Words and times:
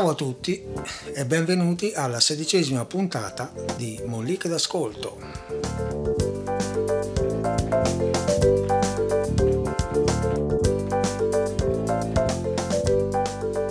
Ciao 0.00 0.08
a 0.08 0.14
tutti 0.14 0.64
e 1.12 1.26
benvenuti 1.26 1.92
alla 1.94 2.20
sedicesima 2.20 2.86
puntata 2.86 3.52
di 3.76 4.00
Molliche 4.06 4.48
d'Ascolto. 4.48 5.18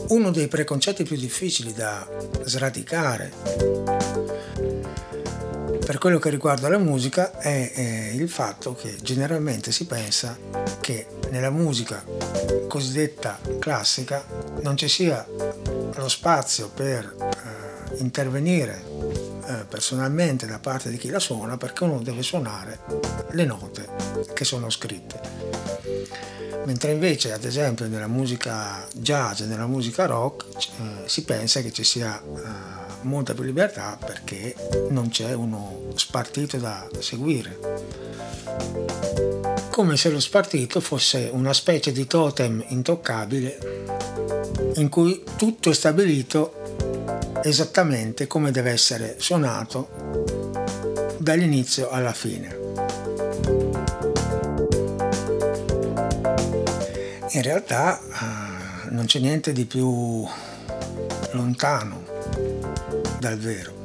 Uno 0.09 0.29
dei 0.29 0.47
preconcetti 0.47 1.01
più 1.01 1.17
difficili 1.17 1.73
da 1.73 2.07
sradicare 2.43 3.33
per 5.83 5.97
quello 5.97 6.19
che 6.19 6.29
riguarda 6.29 6.69
la 6.69 6.77
musica 6.77 7.39
è, 7.39 7.71
è 7.71 8.11
il 8.13 8.29
fatto 8.29 8.75
che 8.75 8.97
generalmente 9.01 9.71
si 9.71 9.87
pensa 9.87 10.37
che 10.79 11.07
nella 11.31 11.49
musica 11.49 12.05
cosiddetta 12.67 13.39
classica 13.57 14.23
non 14.61 14.77
ci 14.77 14.87
sia 14.87 15.25
lo 15.99 16.09
spazio 16.09 16.69
per 16.69 17.15
eh, 17.19 17.97
intervenire 17.97 18.83
eh, 19.45 19.65
personalmente 19.67 20.45
da 20.45 20.59
parte 20.59 20.89
di 20.89 20.97
chi 20.97 21.09
la 21.09 21.19
suona 21.19 21.57
perché 21.57 21.83
uno 21.83 21.99
deve 21.99 22.23
suonare 22.23 22.79
le 23.31 23.45
note 23.45 23.87
che 24.33 24.45
sono 24.45 24.69
scritte. 24.69 25.19
Mentre 26.65 26.91
invece 26.91 27.31
ad 27.33 27.43
esempio 27.43 27.87
nella 27.87 28.07
musica 28.07 28.85
jazz 28.93 29.41
e 29.41 29.45
nella 29.45 29.65
musica 29.65 30.05
rock 30.05 30.45
eh, 30.55 31.07
si 31.07 31.23
pensa 31.23 31.61
che 31.61 31.71
ci 31.71 31.83
sia 31.83 32.21
eh, 32.21 32.27
molta 33.01 33.33
più 33.33 33.43
libertà 33.43 33.97
perché 34.03 34.55
non 34.89 35.09
c'è 35.09 35.33
uno 35.33 35.91
spartito 35.95 36.57
da 36.57 36.87
seguire. 36.99 37.57
Come 39.71 39.97
se 39.97 40.09
lo 40.09 40.19
spartito 40.19 40.79
fosse 40.81 41.29
una 41.31 41.53
specie 41.53 41.91
di 41.91 42.05
totem 42.05 42.63
intoccabile 42.67 43.98
in 44.79 44.87
cui 44.87 45.23
tutto 45.35 45.69
è 45.69 45.73
stabilito 45.73 47.41
esattamente 47.43 48.27
come 48.27 48.51
deve 48.51 48.71
essere 48.71 49.15
suonato 49.19 50.25
dall'inizio 51.17 51.89
alla 51.89 52.13
fine. 52.13 52.57
In 57.31 57.41
realtà 57.41 57.99
eh, 57.99 58.89
non 58.91 59.05
c'è 59.05 59.19
niente 59.19 59.51
di 59.51 59.65
più 59.65 60.25
lontano 61.31 62.03
dal 63.19 63.37
vero. 63.37 63.77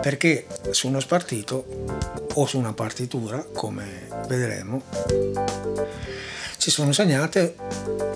Perché 0.00 0.46
su 0.70 0.88
uno 0.88 1.00
spartito 1.00 1.66
o 2.34 2.46
su 2.46 2.58
una 2.58 2.72
partitura, 2.72 3.44
come 3.52 4.08
vedremo, 4.26 4.82
ci 6.56 6.70
sono 6.70 6.92
segnate 6.92 7.54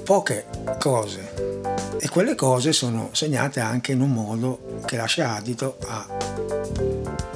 poche 0.04 0.46
cose 0.78 1.33
e 2.04 2.08
quelle 2.10 2.34
cose 2.34 2.74
sono 2.74 3.08
segnate 3.12 3.60
anche 3.60 3.92
in 3.92 4.02
un 4.02 4.12
modo 4.12 4.82
che 4.84 4.98
lascia 4.98 5.36
adito 5.36 5.78
a 5.86 6.06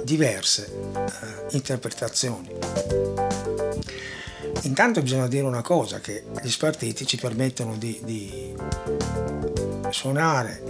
diverse 0.02 0.70
eh, 0.94 1.56
interpretazioni. 1.56 2.50
Intanto 4.64 5.00
bisogna 5.00 5.26
dire 5.26 5.46
una 5.46 5.62
cosa, 5.62 6.00
che 6.00 6.24
gli 6.42 6.50
spartiti 6.50 7.06
ci 7.06 7.16
permettono 7.16 7.76
di, 7.78 7.98
di 8.04 8.54
suonare 9.88 10.62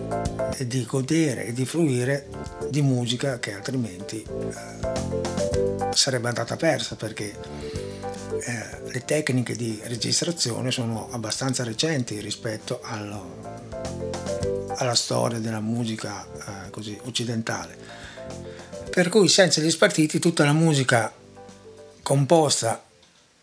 e 0.57 0.69
di 0.69 0.87
godere 0.87 1.47
e 1.47 1.53
di 1.53 1.67
fruire 1.67 2.29
di 2.71 2.83
musica 2.83 3.41
che 3.41 3.55
altrimenti 3.55 4.23
eh, 4.23 5.93
sarebbe 5.93 6.29
andata 6.29 6.55
persa 6.55 6.95
perché 6.95 7.35
eh, 7.35 8.91
le 8.93 9.05
tecniche 9.05 9.57
di 9.57 9.81
registrazione 9.87 10.71
sono 10.71 11.09
abbastanza 11.11 11.65
recenti 11.65 12.21
rispetto 12.21 12.79
allo, 12.85 13.48
alla 14.79 14.95
storia 14.95 15.39
della 15.39 15.61
musica 15.61 16.27
eh, 16.67 16.71
così 16.71 16.99
occidentale. 17.05 17.77
Per 18.91 19.09
cui 19.09 19.29
senza 19.29 19.61
gli 19.61 19.71
spartiti 19.71 20.19
tutta 20.19 20.45
la 20.45 20.53
musica 20.53 21.13
composta 22.03 22.85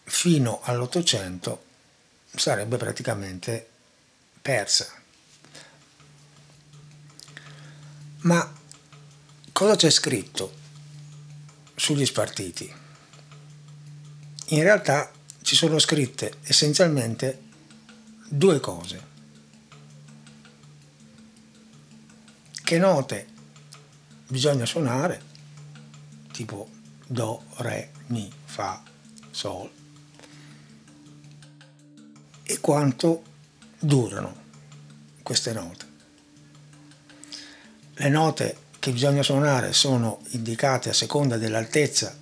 fino 0.04 0.60
all'Ottocento 0.64 1.64
sarebbe 2.34 2.78
praticamente 2.78 3.68
persa. 4.42 4.88
Ma 8.20 8.54
cosa 9.52 9.76
c'è 9.76 9.90
scritto 9.90 10.54
sugli 11.76 12.06
spartiti? 12.06 12.74
In 14.50 14.64
realtà 14.64 15.12
ci 15.42 15.56
sono 15.56 15.80
scritte 15.80 16.38
essenzialmente 16.44 17.42
due 18.28 18.60
cose. 18.60 19.14
Che 22.66 22.80
note 22.80 23.28
bisogna 24.28 24.66
suonare, 24.66 25.22
tipo 26.32 26.68
Do, 27.06 27.44
Re, 27.58 27.92
Mi, 28.08 28.28
Fa, 28.44 28.82
Sol, 29.30 29.70
e 32.42 32.60
quanto 32.60 33.22
durano 33.78 34.36
queste 35.22 35.54
note. 35.54 35.86
Le 37.94 38.10
note 38.10 38.58
che 38.80 38.92
bisogna 38.92 39.22
suonare 39.22 39.72
sono 39.72 40.22
indicate 40.30 40.90
a 40.90 40.94
seconda 40.94 41.38
dell'altezza 41.38 42.18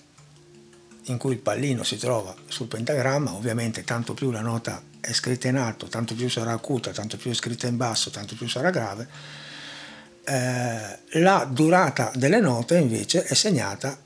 in 1.04 1.18
cui 1.18 1.32
il 1.32 1.40
pallino 1.40 1.84
si 1.84 1.96
trova 1.96 2.36
sul 2.48 2.68
pentagramma, 2.68 3.32
ovviamente 3.32 3.86
tanto 3.86 4.14
più 4.14 4.30
la 4.30 4.42
nota 4.42 4.84
è 5.00 5.14
scritta 5.14 5.48
in 5.48 5.56
alto, 5.56 5.88
tanto 5.88 6.16
più 6.16 6.30
sarà 6.30 6.52
acuta, 6.52 6.92
tanto 6.92 7.16
più 7.16 7.32
è 7.32 7.34
scritta 7.34 7.68
in 7.68 7.78
basso, 7.78 8.10
tanto 8.10 8.36
più 8.36 8.50
sarà 8.50 8.72
grave. 8.72 9.42
Eh, 10.26 11.20
la 11.20 11.48
durata 11.50 12.12
delle 12.16 12.40
note 12.40 12.78
invece 12.78 13.24
è 13.24 13.34
segnata, 13.34 13.98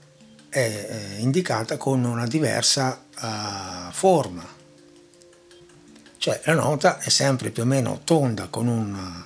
è, 0.49 0.57
è 0.57 1.19
indicata 1.19 1.77
con 1.77 2.03
una 2.03 2.25
diversa 2.25 3.03
uh, 3.21 3.91
forma, 3.91 4.43
cioè 6.17 6.41
la 6.45 6.55
nota 6.55 6.97
è 6.99 7.09
sempre 7.09 7.51
più 7.51 7.63
o 7.63 7.65
meno 7.65 8.01
tonda 8.03 8.47
con 8.47 8.67
un 8.67 9.23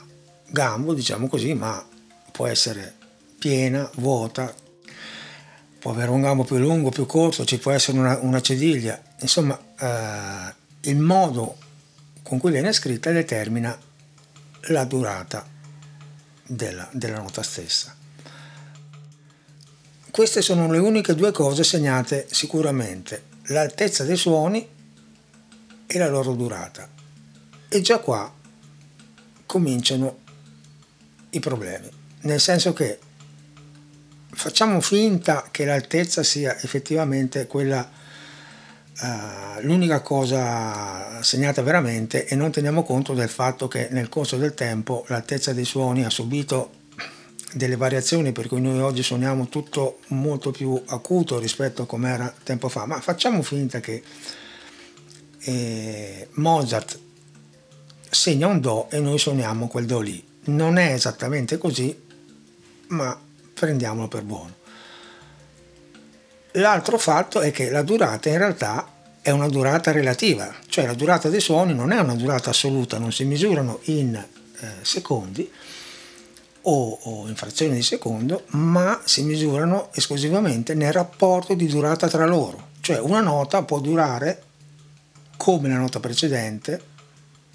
gambo, 0.47 0.94
diciamo 0.94 1.28
così, 1.28 1.53
ma 1.53 1.84
può 2.31 2.47
essere 2.47 2.94
piena, 3.40 3.90
vuota, 3.96 4.53
può 5.80 5.91
avere 5.91 6.12
un 6.12 6.22
gambo 6.22 6.44
più 6.44 6.57
lungo, 6.57 6.90
più 6.90 7.06
corto, 7.06 7.46
ci 7.46 7.57
può 7.57 7.72
essere 7.72 7.97
una, 7.97 8.19
una 8.22 8.41
cediglia, 8.41 9.01
insomma 9.22 9.57
eh, 9.80 10.90
il 10.90 10.97
modo 10.97 11.56
con 12.21 12.38
cui 12.38 12.51
viene 12.51 12.74
scritta 12.74 13.12
determina 13.12 13.75
la 14.66 14.83
durata 14.83 15.60
della, 16.56 16.88
della 16.92 17.19
nota 17.19 17.42
stessa. 17.42 17.95
Queste 20.12 20.42
sono 20.42 20.69
le 20.69 20.77
uniche 20.77 21.15
due 21.15 21.31
cose 21.31 21.63
segnate 21.63 22.27
sicuramente, 22.30 23.24
l'altezza 23.44 24.03
dei 24.03 24.18
suoni 24.18 24.68
e 25.88 25.98
la 25.98 26.09
loro 26.09 26.33
durata. 26.33 26.89
E 27.69 27.81
già 27.81 28.00
qua 28.00 28.33
cominciano 29.45 30.19
i 31.30 31.39
problemi, 31.39 31.89
nel 32.21 32.42
senso 32.42 32.74
che 32.74 33.00
facciamo 34.31 34.81
finta 34.81 35.47
che 35.50 35.63
l'altezza 35.63 36.24
sia 36.24 36.59
effettivamente 36.59 37.47
quella 37.47 37.89
uh, 39.00 39.62
l'unica 39.62 40.02
cosa 40.02 41.22
segnata 41.24 41.62
veramente 41.62 42.26
e 42.26 42.36
non 42.36 42.52
teniamo 42.52 42.84
conto 42.84 43.14
del 43.14 43.30
fatto 43.30 43.68
che 43.68 43.88
nel 43.92 44.10
corso 44.10 44.38
del 44.38 44.54
tempo 44.54 45.06
l'altezza 45.08 45.54
dei 45.54 45.66
suoni 45.66 46.04
ha 46.04 46.10
subito 46.10 46.80
delle 47.54 47.76
variazioni 47.76 48.32
per 48.32 48.48
cui 48.48 48.62
noi 48.62 48.80
oggi 48.80 49.04
suoniamo 49.04 49.50
tutto 49.50 50.00
molto 50.08 50.52
più 50.52 50.82
acuto 50.88 51.38
rispetto 51.40 51.84
a 51.84 51.86
come 51.86 52.10
era 52.10 52.34
tempo 52.44 52.70
fa, 52.70 52.86
ma 52.86 53.00
facciamo 53.02 53.42
finta 53.42 53.80
che 53.80 54.02
e 55.44 56.28
Mozart 56.34 57.00
segna 58.10 58.48
un 58.48 58.60
Do 58.60 58.90
e 58.90 59.00
noi 59.00 59.18
suoniamo 59.18 59.68
quel 59.68 59.86
Do 59.86 60.00
lì. 60.00 60.24
Non 60.44 60.78
è 60.78 60.94
esattamente 60.94 61.58
così, 61.58 61.98
ma 62.88 63.20
prendiamolo 63.54 64.08
per 64.08 64.24
buono. 64.24 64.60
L'altro 66.53 66.98
fatto 66.98 67.39
è 67.39 67.51
che 67.51 67.69
la 67.69 67.81
durata 67.81 68.30
in 68.30 68.38
realtà 68.38 68.88
è 69.21 69.30
una 69.30 69.48
durata 69.48 69.92
relativa, 69.92 70.53
cioè 70.68 70.86
la 70.86 70.94
durata 70.94 71.30
dei 71.30 71.39
suoni 71.39 71.74
non 71.74 71.92
è 71.92 72.00
una 72.00 72.15
durata 72.15 72.50
assoluta, 72.50 72.98
non 72.98 73.12
si 73.12 73.24
misurano 73.24 73.80
in 73.83 74.15
eh, 74.15 74.68
secondi 74.81 75.50
o, 76.63 77.00
o 77.01 77.27
in 77.27 77.36
frazioni 77.36 77.75
di 77.75 77.83
secondo, 77.83 78.45
ma 78.50 79.00
si 79.06 79.24
misurano 79.24 79.89
esclusivamente 79.94 80.74
nel 80.74 80.92
rapporto 80.92 81.53
di 81.53 81.68
durata 81.68 82.07
tra 82.07 82.25
loro. 82.25 82.69
Cioè 82.81 83.00
una 83.00 83.21
nota 83.21 83.63
può 83.63 83.80
durare 83.80 84.44
come 85.38 85.69
la 85.69 85.77
nota 85.77 86.00
precedente, 86.00 86.81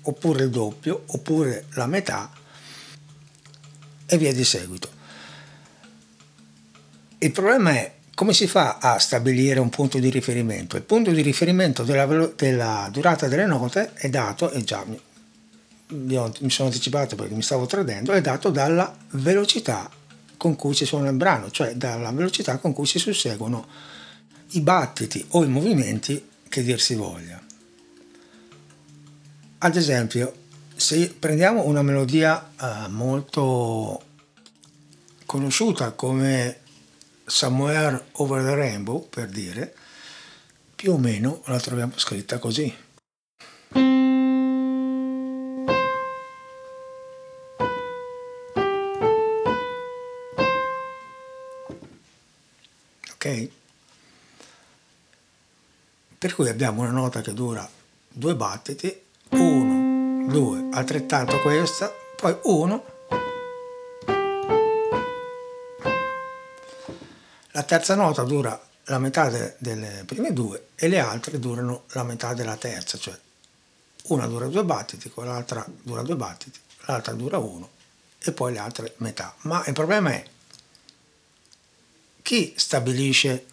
oppure 0.02 0.44
il 0.44 0.50
doppio, 0.50 1.02
oppure 1.06 1.66
la 1.74 1.86
metà 1.86 2.30
e 4.06 4.18
via 4.18 4.32
di 4.32 4.44
seguito. 4.44 4.88
Il 7.18 7.32
problema 7.32 7.72
è 7.72 7.95
come 8.16 8.32
si 8.32 8.46
fa 8.46 8.78
a 8.80 8.98
stabilire 8.98 9.60
un 9.60 9.68
punto 9.68 9.98
di 9.98 10.08
riferimento? 10.08 10.78
Il 10.78 10.84
punto 10.84 11.10
di 11.10 11.20
riferimento 11.20 11.82
della, 11.82 12.06
della 12.34 12.88
durata 12.90 13.28
delle 13.28 13.44
note 13.44 13.92
è 13.92 14.08
dato, 14.08 14.50
e 14.52 14.64
già 14.64 14.82
mi 15.88 16.50
sono 16.50 16.68
anticipato 16.68 17.14
perché 17.14 17.34
mi 17.34 17.42
stavo 17.42 17.66
tradendo, 17.66 18.12
è 18.12 18.22
dato 18.22 18.48
dalla 18.48 18.96
velocità 19.10 19.90
con 20.38 20.56
cui 20.56 20.72
si 20.72 20.86
suona 20.86 21.10
il 21.10 21.16
brano, 21.16 21.50
cioè 21.50 21.74
dalla 21.74 22.10
velocità 22.10 22.56
con 22.56 22.72
cui 22.72 22.86
si 22.86 22.98
susseguono 22.98 23.66
i 24.52 24.62
battiti 24.62 25.22
o 25.32 25.44
i 25.44 25.48
movimenti 25.48 26.26
che 26.48 26.62
dir 26.62 26.80
si 26.80 26.94
voglia. 26.94 27.38
Ad 29.58 29.76
esempio, 29.76 30.32
se 30.74 31.14
prendiamo 31.18 31.66
una 31.66 31.82
melodia 31.82 32.50
uh, 32.58 32.90
molto 32.90 34.02
conosciuta 35.26 35.90
come 35.90 36.60
Somewhere 37.28 38.04
Over 38.12 38.44
the 38.44 38.54
Rainbow, 38.54 39.08
per 39.08 39.28
dire, 39.28 39.74
più 40.76 40.92
o 40.92 40.98
meno 40.98 41.42
la 41.46 41.58
troviamo 41.58 41.94
scritta 41.96 42.38
così. 42.38 42.72
Ok? 53.12 53.48
Per 56.18 56.34
cui 56.34 56.48
abbiamo 56.48 56.82
una 56.82 56.92
nota 56.92 57.20
che 57.22 57.34
dura 57.34 57.68
due 58.08 58.36
battiti, 58.36 59.02
uno, 59.30 60.30
due, 60.30 60.68
altrettanto 60.70 61.40
questa, 61.40 61.92
poi 62.14 62.38
uno, 62.44 62.95
la 67.56 67.62
terza 67.62 67.94
nota 67.94 68.22
dura 68.22 68.60
la 68.84 68.98
metà 68.98 69.30
de, 69.30 69.54
delle 69.56 70.04
prime 70.04 70.34
due 70.34 70.68
e 70.74 70.88
le 70.88 70.98
altre 70.98 71.38
durano 71.38 71.84
la 71.92 72.02
metà 72.02 72.34
della 72.34 72.56
terza, 72.56 72.98
cioè 72.98 73.18
una 74.08 74.26
dura 74.26 74.46
due 74.46 74.62
battiti, 74.62 75.08
quell'altra 75.08 75.64
dura 75.66 76.02
due 76.02 76.16
battiti, 76.16 76.60
l'altra 76.80 77.14
dura 77.14 77.38
uno 77.38 77.70
e 78.18 78.32
poi 78.32 78.52
le 78.52 78.58
altre 78.58 78.92
metà. 78.98 79.34
Ma 79.42 79.64
il 79.66 79.72
problema 79.72 80.10
è 80.10 80.22
chi 82.20 82.52
stabilisce 82.56 83.46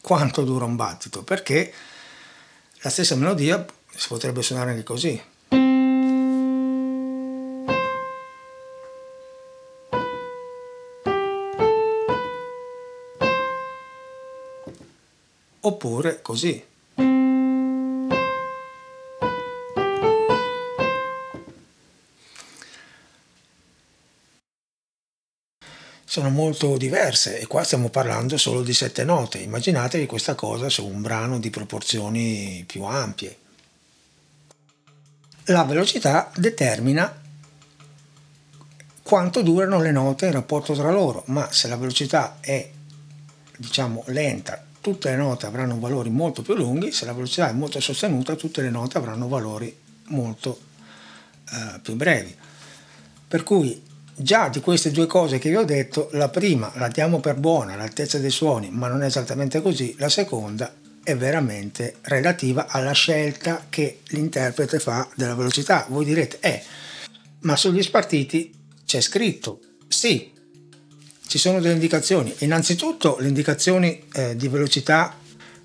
quanto 0.00 0.42
dura 0.42 0.64
un 0.64 0.74
battito? 0.74 1.22
Perché 1.22 1.70
la 2.80 2.88
stessa 2.88 3.14
melodia 3.14 3.62
si 3.94 4.08
potrebbe 4.08 4.40
suonare 4.40 4.70
anche 4.70 4.84
così. 4.84 5.22
Oppure 15.78 16.20
così. 16.22 16.60
sono 26.04 26.30
molto 26.30 26.76
diverse 26.78 27.38
e 27.38 27.46
qua 27.46 27.62
stiamo 27.62 27.90
parlando 27.90 28.36
solo 28.38 28.62
di 28.62 28.72
sette 28.72 29.04
note. 29.04 29.38
Immaginatevi 29.38 30.06
questa 30.06 30.34
cosa 30.34 30.68
su 30.68 30.84
un 30.84 31.00
brano 31.00 31.38
di 31.38 31.50
proporzioni 31.50 32.64
più 32.66 32.82
ampie. 32.82 33.36
La 35.44 35.62
velocità 35.62 36.32
determina 36.34 37.22
quanto 39.02 39.42
durano 39.42 39.80
le 39.80 39.92
note 39.92 40.26
in 40.26 40.32
rapporto 40.32 40.74
tra 40.74 40.90
loro, 40.90 41.22
ma 41.26 41.52
se 41.52 41.68
la 41.68 41.76
velocità 41.76 42.38
è 42.40 42.68
diciamo 43.56 44.02
lenta, 44.06 44.64
tutte 44.80 45.10
le 45.10 45.16
note 45.16 45.46
avranno 45.46 45.78
valori 45.78 46.10
molto 46.10 46.42
più 46.42 46.54
lunghi, 46.54 46.92
se 46.92 47.04
la 47.04 47.12
velocità 47.12 47.48
è 47.48 47.52
molto 47.52 47.80
sostenuta, 47.80 48.36
tutte 48.36 48.62
le 48.62 48.70
note 48.70 48.98
avranno 48.98 49.28
valori 49.28 49.76
molto 50.08 50.58
eh, 51.50 51.80
più 51.80 51.94
brevi. 51.94 52.34
Per 53.28 53.42
cui 53.42 53.82
Già 54.20 54.48
di 54.48 54.58
queste 54.58 54.90
due 54.90 55.06
cose 55.06 55.38
che 55.38 55.48
vi 55.48 55.54
ho 55.54 55.64
detto, 55.64 56.08
la 56.14 56.28
prima 56.28 56.72
la 56.74 56.88
diamo 56.88 57.20
per 57.20 57.36
buona, 57.36 57.76
l'altezza 57.76 58.18
dei 58.18 58.30
suoni, 58.30 58.68
ma 58.68 58.88
non 58.88 59.04
è 59.04 59.06
esattamente 59.06 59.62
così, 59.62 59.94
la 59.96 60.08
seconda 60.08 60.74
è 61.04 61.14
veramente 61.14 61.98
relativa 62.00 62.66
alla 62.66 62.90
scelta 62.90 63.66
che 63.68 64.00
l'interprete 64.08 64.80
fa 64.80 65.08
della 65.14 65.36
velocità. 65.36 65.86
Voi 65.88 66.04
direte, 66.04 66.38
eh, 66.40 66.60
ma 67.42 67.54
sugli 67.54 67.80
spartiti 67.80 68.52
c'è 68.84 69.00
scritto, 69.00 69.60
sì, 69.86 70.32
ci 71.28 71.38
sono 71.38 71.60
delle 71.60 71.74
indicazioni. 71.74 72.34
Innanzitutto 72.38 73.18
le 73.20 73.28
indicazioni 73.28 74.02
eh, 74.14 74.34
di 74.34 74.48
velocità 74.48 75.14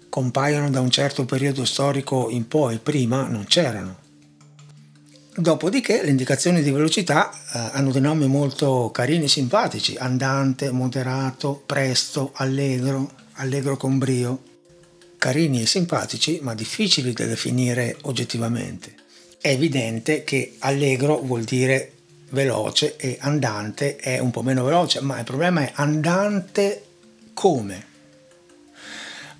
compaiono 0.09 0.69
da 0.69 0.81
un 0.81 0.91
certo 0.91 1.25
periodo 1.25 1.65
storico 1.65 2.29
in 2.29 2.47
poi, 2.47 2.77
prima 2.77 3.25
non 3.27 3.45
c'erano. 3.45 4.01
Dopodiché 5.35 6.03
le 6.03 6.11
indicazioni 6.11 6.61
di 6.61 6.69
velocità 6.69 7.31
eh, 7.31 7.69
hanno 7.71 7.91
dei 7.91 8.01
nomi 8.01 8.27
molto 8.27 8.91
carini 8.93 9.23
e 9.23 9.29
simpatici, 9.29 9.95
andante, 9.95 10.69
moderato, 10.69 11.63
presto, 11.65 12.31
allegro, 12.35 13.11
allegro 13.35 13.77
con 13.77 13.97
brio. 13.97 14.43
Carini 15.17 15.61
e 15.61 15.65
simpatici, 15.65 16.39
ma 16.41 16.53
difficili 16.53 17.13
da 17.13 17.25
definire 17.25 17.97
oggettivamente. 18.01 18.93
È 19.39 19.47
evidente 19.47 20.25
che 20.25 20.55
allegro 20.59 21.19
vuol 21.19 21.45
dire 21.45 21.92
veloce 22.33 22.97
e 22.97 23.17
andante 23.21 23.95
è 23.95 24.19
un 24.19 24.31
po' 24.31 24.41
meno 24.41 24.63
veloce, 24.63 25.01
ma 25.01 25.17
il 25.17 25.23
problema 25.23 25.61
è 25.61 25.71
andante 25.75 26.83
come? 27.33 27.91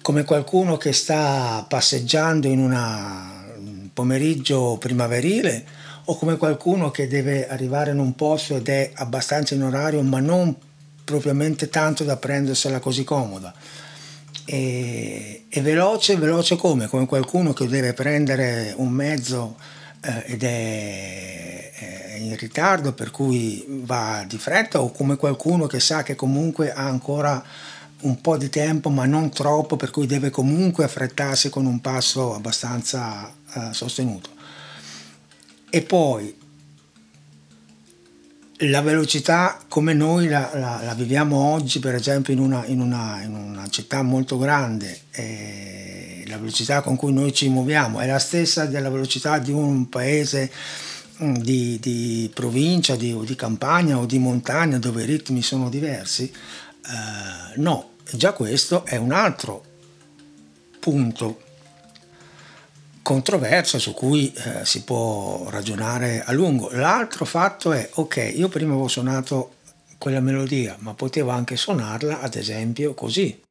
Come 0.02 0.24
qualcuno 0.24 0.78
che 0.78 0.94
sta 0.94 1.66
passeggiando 1.68 2.48
in 2.48 2.60
un 2.60 3.90
pomeriggio 3.94 4.78
primaverile 4.78 5.66
o 6.06 6.18
come 6.18 6.38
qualcuno 6.38 6.92
che 6.92 7.08
deve 7.08 7.48
arrivare 7.48 7.92
in 7.92 8.00
un 8.00 8.14
posto 8.16 8.58
ed 8.58 8.68
è 8.68 8.92
abbastanza 8.96 9.56
in 9.56 9.64
orario 9.64 10.02
ma 10.02 10.20
non 10.20 10.56
propriamente 11.04 11.70
tanto 11.70 12.04
da 12.04 12.18
prendersela 12.18 12.80
così 12.80 13.04
comoda. 13.04 13.54
E, 14.46 15.46
e 15.48 15.62
veloce, 15.62 16.18
veloce 16.18 16.58
come? 16.58 16.88
Come 16.88 17.06
qualcuno 17.06 17.54
che 17.54 17.68
deve 17.68 17.94
prendere 17.94 18.74
un 18.76 18.90
mezzo 18.90 19.56
eh, 20.02 20.24
ed 20.34 20.44
è, 20.44 21.72
in 22.18 22.36
ritardo 22.38 22.94
per 22.94 23.12
cui 23.12 23.66
va 23.68 24.24
di 24.28 24.38
fretta 24.38 24.82
o 24.82 24.92
come 24.92 25.16
qualcuno 25.16 25.68
che 25.68 25.80
sa 25.80 26.04
che 26.04 26.16
comunque 26.16 26.72
ha 26.72 26.86
ancora 26.88 27.44
un 28.02 28.20
po' 28.22 28.38
di 28.38 28.50
tempo 28.50 28.90
ma 28.90 29.06
non 29.06 29.30
troppo 29.30 29.76
per 29.76 29.92
cui 29.92 30.06
deve 30.06 30.30
comunque 30.30 30.84
affrettarsi 30.84 31.50
con 31.50 31.66
un 31.66 31.80
passo 31.80 32.34
abbastanza 32.36 33.32
eh, 33.54 33.70
sostenuto. 33.72 34.30
E 35.70 35.82
poi 35.82 36.42
la 38.58 38.82
velocità 38.82 39.60
come 39.68 39.94
noi 39.94 40.28
la, 40.28 40.52
la, 40.54 40.82
la 40.84 40.94
viviamo 40.94 41.38
oggi, 41.52 41.80
per 41.80 41.96
esempio 41.96 42.34
in 42.34 42.40
una, 42.40 42.66
in 42.66 42.80
una, 42.80 43.22
in 43.24 43.34
una 43.34 43.68
città 43.68 44.02
molto 44.04 44.38
grande, 44.38 45.02
eh, 45.12 46.24
la 46.28 46.38
velocità 46.38 46.82
con 46.82 46.96
cui 46.96 47.12
noi 47.12 47.34
ci 47.34 47.50
muoviamo 47.50 48.00
è 48.00 48.08
la 48.08 48.20
stessa 48.20 48.66
della 48.66 48.90
velocità 48.90 49.40
di 49.40 49.52
un 49.52 49.90
paese 49.90 50.52
di, 51.18 51.80
di 51.80 52.32
provincia, 52.34 52.96
di, 52.96 53.18
di, 53.26 53.36
campagna 53.36 53.98
o 53.98 54.06
di 54.06 54.18
montagna 54.20 54.78
dove 54.78 55.04
i 55.04 55.06
ritmi 55.06 55.42
sono 55.42 55.70
diversi. 55.70 56.32
Eh, 56.32 57.60
no, 57.60 57.92
già 58.12 58.34
questo 58.34 58.86
è 58.86 58.98
un 58.98 59.12
altro 59.12 59.64
punto 60.80 61.42
controversa 63.04 63.78
su 63.80 63.94
cui 63.94 64.34
eh, 64.34 64.66
si 64.66 64.84
può 64.84 65.48
ragionare 65.50 66.24
a 66.24 66.32
lungo. 66.32 66.70
L'altro 66.72 67.26
fatto 67.26 67.72
è, 67.74 67.90
ok, 67.94 68.32
io 68.36 68.48
prima 68.48 68.72
avevo 68.72 68.88
suonato 68.88 69.56
quella 69.98 70.22
melodia, 70.22 70.76
ma 70.80 70.94
potevo 70.94 71.30
anche 71.30 71.56
suonarla, 71.56 72.22
ad 72.22 72.36
esempio, 72.36 72.94
così. 72.94 73.43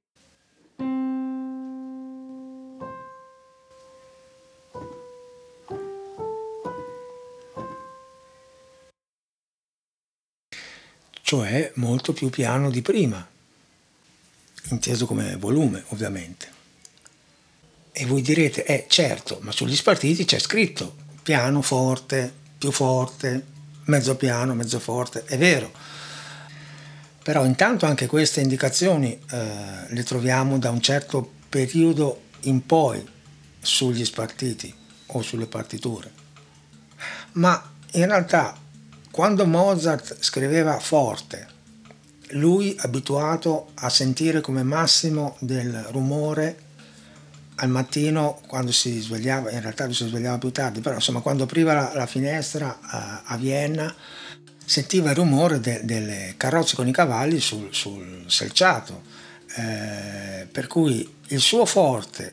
Cioè 11.32 11.72
molto 11.76 12.12
più 12.12 12.28
piano 12.28 12.68
di 12.68 12.82
prima, 12.82 13.26
inteso 14.68 15.06
come 15.06 15.34
volume 15.36 15.82
ovviamente. 15.88 16.46
E 17.90 18.04
voi 18.04 18.20
direte, 18.20 18.66
eh 18.66 18.84
certo, 18.86 19.38
ma 19.40 19.50
sugli 19.50 19.74
spartiti 19.74 20.26
c'è 20.26 20.38
scritto 20.38 20.94
piano 21.22 21.62
forte, 21.62 22.30
più 22.58 22.70
forte, 22.70 23.46
mezzo 23.84 24.14
piano, 24.16 24.52
mezzo 24.52 24.78
forte, 24.78 25.24
è 25.24 25.38
vero. 25.38 25.72
Però 27.22 27.46
intanto 27.46 27.86
anche 27.86 28.04
queste 28.04 28.42
indicazioni 28.42 29.18
eh, 29.30 29.86
le 29.88 30.02
troviamo 30.02 30.58
da 30.58 30.68
un 30.68 30.82
certo 30.82 31.32
periodo 31.48 32.24
in 32.40 32.66
poi 32.66 33.02
sugli 33.58 34.04
spartiti 34.04 34.74
o 35.06 35.22
sulle 35.22 35.46
partiture. 35.46 36.12
Ma 37.32 37.72
in 37.92 38.04
realtà 38.04 38.54
quando 39.12 39.44
Mozart 39.44 40.16
scriveva 40.20 40.80
forte, 40.80 41.46
lui 42.30 42.74
abituato 42.80 43.72
a 43.74 43.90
sentire 43.90 44.40
come 44.40 44.62
massimo 44.62 45.36
del 45.38 45.86
rumore 45.90 46.70
al 47.56 47.68
mattino 47.68 48.40
quando 48.46 48.72
si 48.72 48.98
svegliava, 49.00 49.50
in 49.50 49.60
realtà 49.60 49.84
lui 49.84 49.92
si 49.92 50.06
svegliava 50.08 50.38
più 50.38 50.50
tardi, 50.50 50.80
però 50.80 50.94
insomma 50.94 51.20
quando 51.20 51.44
apriva 51.44 51.74
la, 51.74 51.92
la 51.94 52.06
finestra 52.06 52.78
a, 52.80 53.22
a, 53.26 53.36
Vienna 53.36 53.94
sentiva 54.64 55.10
il 55.10 55.16
rumore 55.16 55.60
de, 55.60 55.82
delle 55.84 56.32
carrozze 56.38 56.74
con 56.74 56.88
i 56.88 56.92
cavalli 56.92 57.38
sul, 57.38 57.68
sul 57.70 58.24
selciato, 58.28 59.02
eh, 59.56 60.48
per 60.50 60.66
cui 60.68 61.16
il 61.28 61.40
suo 61.40 61.66
forte 61.66 62.32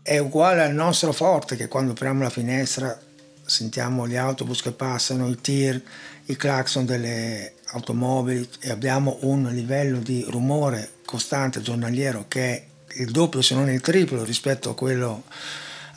è 0.00 0.16
uguale 0.16 0.62
al 0.62 0.72
nostro 0.72 1.12
forte 1.12 1.54
che 1.54 1.68
quando 1.68 1.92
apriamo 1.92 2.22
la 2.22 2.30
finestra 2.30 2.98
sentiamo 3.46 4.08
gli 4.08 4.16
autobus 4.16 4.60
che 4.60 4.72
passano, 4.72 5.28
i 5.28 5.40
tir, 5.40 5.80
i 6.26 6.36
clacson 6.36 6.84
delle 6.84 7.54
automobili 7.66 8.46
e 8.60 8.70
abbiamo 8.70 9.18
un 9.22 9.48
livello 9.52 9.98
di 9.98 10.24
rumore 10.28 10.94
costante 11.04 11.62
giornaliero 11.62 12.24
che 12.28 12.42
è 12.42 12.66
il 13.00 13.10
doppio 13.10 13.42
se 13.42 13.54
non 13.54 13.70
il 13.70 13.80
triplo 13.80 14.24
rispetto 14.24 14.70
a 14.70 14.74
quello 14.74 15.24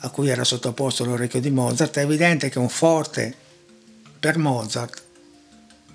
a 0.02 0.08
cui 0.10 0.28
era 0.28 0.44
sottoposto 0.44 1.04
l'orecchio 1.04 1.40
di 1.40 1.50
Mozart, 1.50 1.98
è 1.98 2.02
evidente 2.02 2.48
che 2.48 2.58
un 2.58 2.70
forte 2.70 3.34
per 4.18 4.38
Mozart, 4.38 5.02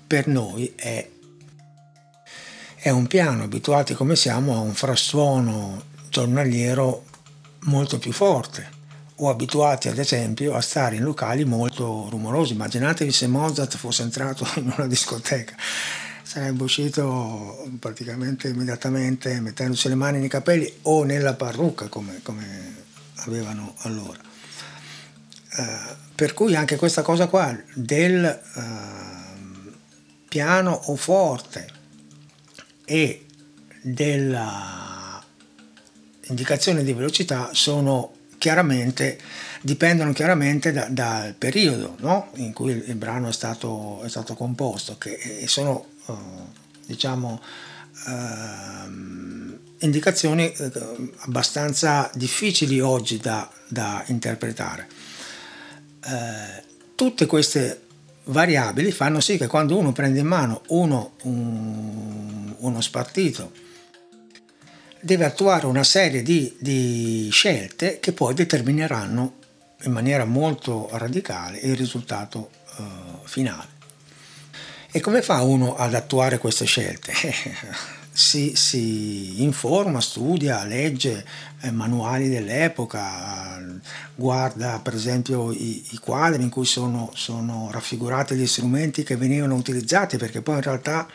per 0.06 0.28
noi, 0.28 0.72
è, 0.76 1.08
è 2.76 2.90
un 2.90 3.06
piano, 3.08 3.42
abituati 3.42 3.94
come 3.94 4.14
siamo 4.14 4.54
a 4.54 4.60
un 4.60 4.74
frastuono 4.74 5.82
giornaliero 6.08 7.04
molto 7.60 7.98
più 7.98 8.12
forte 8.12 8.75
o 9.16 9.30
abituati 9.30 9.88
ad 9.88 9.98
esempio 9.98 10.54
a 10.54 10.60
stare 10.60 10.96
in 10.96 11.02
locali 11.02 11.44
molto 11.44 12.08
rumorosi. 12.10 12.52
Immaginatevi 12.52 13.10
se 13.12 13.26
Mozart 13.26 13.76
fosse 13.76 14.02
entrato 14.02 14.46
in 14.56 14.72
una 14.76 14.86
discoteca, 14.86 15.54
sarebbe 16.22 16.64
uscito 16.64 17.66
praticamente 17.78 18.48
immediatamente 18.48 19.40
mettendosi 19.40 19.88
le 19.88 19.94
mani 19.94 20.18
nei 20.18 20.28
capelli 20.28 20.70
o 20.82 21.04
nella 21.04 21.34
parrucca 21.34 21.88
come, 21.88 22.20
come 22.22 22.74
avevano 23.16 23.74
allora. 23.78 24.18
Uh, 25.58 25.94
per 26.14 26.34
cui 26.34 26.54
anche 26.54 26.76
questa 26.76 27.00
cosa 27.00 27.28
qua 27.28 27.56
del 27.74 28.40
uh, 28.54 29.72
piano 30.28 30.72
o 30.72 30.96
forte 30.96 31.66
e 32.84 33.26
della 33.80 35.24
indicazione 36.28 36.82
di 36.82 36.92
velocità 36.92 37.50
sono 37.52 38.15
chiaramente, 38.38 39.18
dipendono 39.60 40.12
chiaramente 40.12 40.72
da, 40.72 40.86
dal 40.88 41.34
periodo 41.34 41.96
no? 42.00 42.30
in 42.34 42.52
cui 42.52 42.72
il, 42.72 42.94
brano 42.94 43.28
è 43.28 43.32
stato, 43.32 44.02
è 44.02 44.08
stato 44.08 44.34
composto, 44.34 44.96
che 44.98 45.44
sono 45.46 45.86
uh, 46.06 46.14
diciamo 46.86 47.40
uh, 48.06 49.58
indicazioni 49.80 50.52
uh, 50.56 51.12
abbastanza 51.18 52.10
difficili 52.14 52.80
oggi 52.80 53.18
da, 53.18 53.50
da 53.68 54.02
interpretare. 54.06 54.88
Eh, 56.04 56.62
tutte 56.94 57.26
queste 57.26 57.82
variabili 58.24 58.92
fanno 58.92 59.20
sì 59.20 59.36
che 59.36 59.46
quando 59.46 59.76
uno 59.76 59.92
prende 59.92 60.20
in 60.20 60.26
mano 60.26 60.62
uno, 60.68 61.14
un, 61.22 62.54
uno 62.56 62.80
spartito 62.80 63.64
deve 65.00 65.24
attuare 65.24 65.66
una 65.66 65.84
serie 65.84 66.22
di, 66.22 66.56
di 66.58 67.28
scelte 67.30 68.00
che 68.00 68.12
poi 68.12 68.34
determineranno 68.34 69.34
in 69.82 69.92
maniera 69.92 70.24
molto 70.24 70.88
radicale 70.92 71.58
il 71.58 71.76
risultato 71.76 72.50
uh, 72.78 72.84
finale. 73.24 73.74
E 74.90 75.00
come 75.00 75.20
fa 75.20 75.42
uno 75.42 75.76
ad 75.76 75.94
attuare 75.94 76.38
queste 76.38 76.64
scelte? 76.64 77.12
si, 78.16 78.56
si, 78.56 79.42
informa, 79.42 80.00
studia, 80.00 80.64
legge 80.64 81.22
eh, 81.60 81.70
manuali 81.70 82.30
dell'epoca, 82.30 83.62
guarda 84.14 84.80
per 84.82 84.94
esempio 84.94 85.52
i, 85.52 85.84
i 85.90 85.98
quadri 85.98 86.42
in 86.42 86.48
cui 86.48 86.64
sono, 86.64 87.10
sono 87.14 87.68
raffigurati 87.70 88.34
gli 88.34 88.46
strumenti 88.46 89.02
che 89.02 89.16
venivano 89.16 89.54
utilizzati, 89.54 90.16
perché 90.16 90.40
poi 90.40 90.54
in 90.54 90.62
realtà 90.62 91.06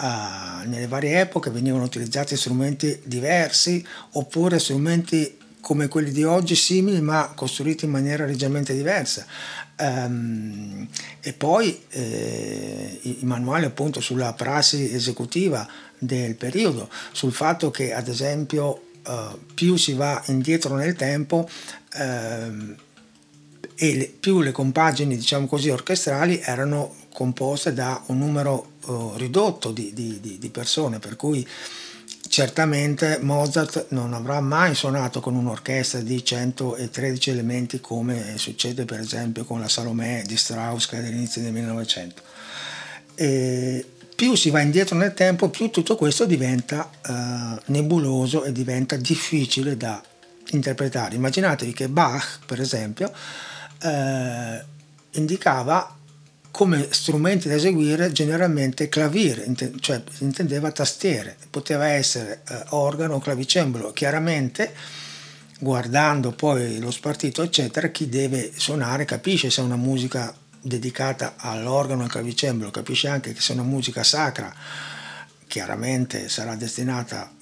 uh, 0.00 0.68
nelle 0.68 0.86
varie 0.86 1.20
epoche 1.20 1.50
venivano 1.50 1.84
utilizzati 1.84 2.36
strumenti 2.36 3.00
diversi 3.04 3.84
oppure 4.12 4.58
strumenti 4.58 5.38
come 5.60 5.86
quelli 5.86 6.10
di 6.10 6.24
oggi 6.24 6.56
simili 6.56 7.00
ma 7.00 7.32
costruiti 7.34 7.84
in 7.84 7.92
maniera 7.92 8.26
leggermente 8.26 8.74
diversa. 8.74 9.24
Um, 9.78 10.86
e 11.20 11.32
poi 11.32 11.82
eh, 11.88 12.98
i, 13.02 13.18
manuali 13.22 13.64
appunto 13.64 14.00
sulla 14.00 14.32
prassi 14.32 14.92
esecutiva 14.92 15.66
del 15.98 16.34
periodo, 16.34 16.90
sul 17.12 17.32
fatto 17.32 17.70
che 17.70 17.94
ad 17.94 18.08
esempio 18.08 18.88
uh, 19.06 19.38
più 19.54 19.76
si 19.76 19.94
va 19.94 20.22
indietro 20.26 20.74
nel 20.74 20.94
tempo 20.94 21.48
uh, 21.94 22.74
e 23.74 23.96
le, 23.96 24.06
più 24.06 24.40
le 24.40 24.52
compagini 24.52 25.16
diciamo 25.16 25.46
così 25.46 25.70
orchestrali 25.70 26.40
erano 26.42 26.94
composte 27.12 27.72
da 27.72 28.02
un 28.06 28.18
numero 28.18 28.72
uh, 28.86 29.12
ridotto 29.16 29.70
di, 29.70 29.92
di, 29.92 30.18
di, 30.20 30.38
di, 30.38 30.48
persone, 30.50 30.98
per 30.98 31.16
cui 31.16 31.46
certamente 32.28 33.18
Mozart 33.20 33.86
non 33.90 34.14
avrà 34.14 34.40
mai 34.40 34.74
suonato 34.74 35.20
con 35.20 35.34
un'orchestra 35.34 36.00
di 36.00 36.24
113 36.24 37.30
elementi 37.30 37.80
come 37.80 38.38
succede 38.38 38.84
per 38.84 39.00
esempio 39.00 39.44
con 39.44 39.60
la 39.60 39.68
Salomè 39.68 40.22
di 40.24 40.36
Strauss 40.36 40.86
che 40.86 40.98
è 40.98 41.02
dell'inizio 41.02 41.42
del 41.42 41.52
1900. 41.52 42.22
E 43.14 43.86
più 44.14 44.34
si 44.34 44.50
va 44.50 44.60
indietro 44.60 44.96
nel 44.96 45.14
tempo, 45.14 45.48
più 45.48 45.70
tutto 45.70 45.96
questo 45.96 46.24
diventa 46.24 46.90
uh, 47.06 47.60
nebuloso 47.66 48.44
e 48.44 48.52
diventa 48.52 48.96
difficile 48.96 49.76
da 49.76 50.02
interpretare. 50.50 51.16
Immaginatevi 51.16 51.72
che 51.72 51.88
Bach, 51.88 52.40
per 52.46 52.60
esempio, 52.60 53.12
uh, 53.82 54.64
indicava 55.18 55.96
come 56.52 56.88
strumenti 56.90 57.48
da 57.48 57.54
eseguire 57.54 58.12
generalmente 58.12 58.88
clavier, 58.88 59.42
cioè 59.80 60.02
intendeva 60.18 60.70
tastiere, 60.70 61.34
poteva 61.48 61.86
essere 61.88 62.42
eh, 62.46 62.62
organo 62.70 63.14
o 63.14 63.18
clavicembalo. 63.18 63.92
Chiaramente 63.92 64.74
guardando 65.58 66.32
poi 66.32 66.78
lo 66.78 66.90
spartito 66.90 67.42
eccetera, 67.42 67.88
chi 67.88 68.08
deve 68.08 68.52
suonare 68.54 69.06
capisce 69.06 69.48
se 69.48 69.62
è 69.62 69.64
una 69.64 69.76
musica 69.76 70.34
dedicata 70.60 71.34
all'organo 71.36 72.02
e 72.02 72.04
al 72.04 72.10
clavicembalo, 72.10 72.70
capisce 72.70 73.08
anche 73.08 73.32
che 73.32 73.40
se 73.40 73.52
è 73.52 73.56
una 73.56 73.64
musica 73.64 74.02
sacra 74.02 74.54
chiaramente 75.52 76.30
sarà 76.30 76.54
destinata 76.54 77.34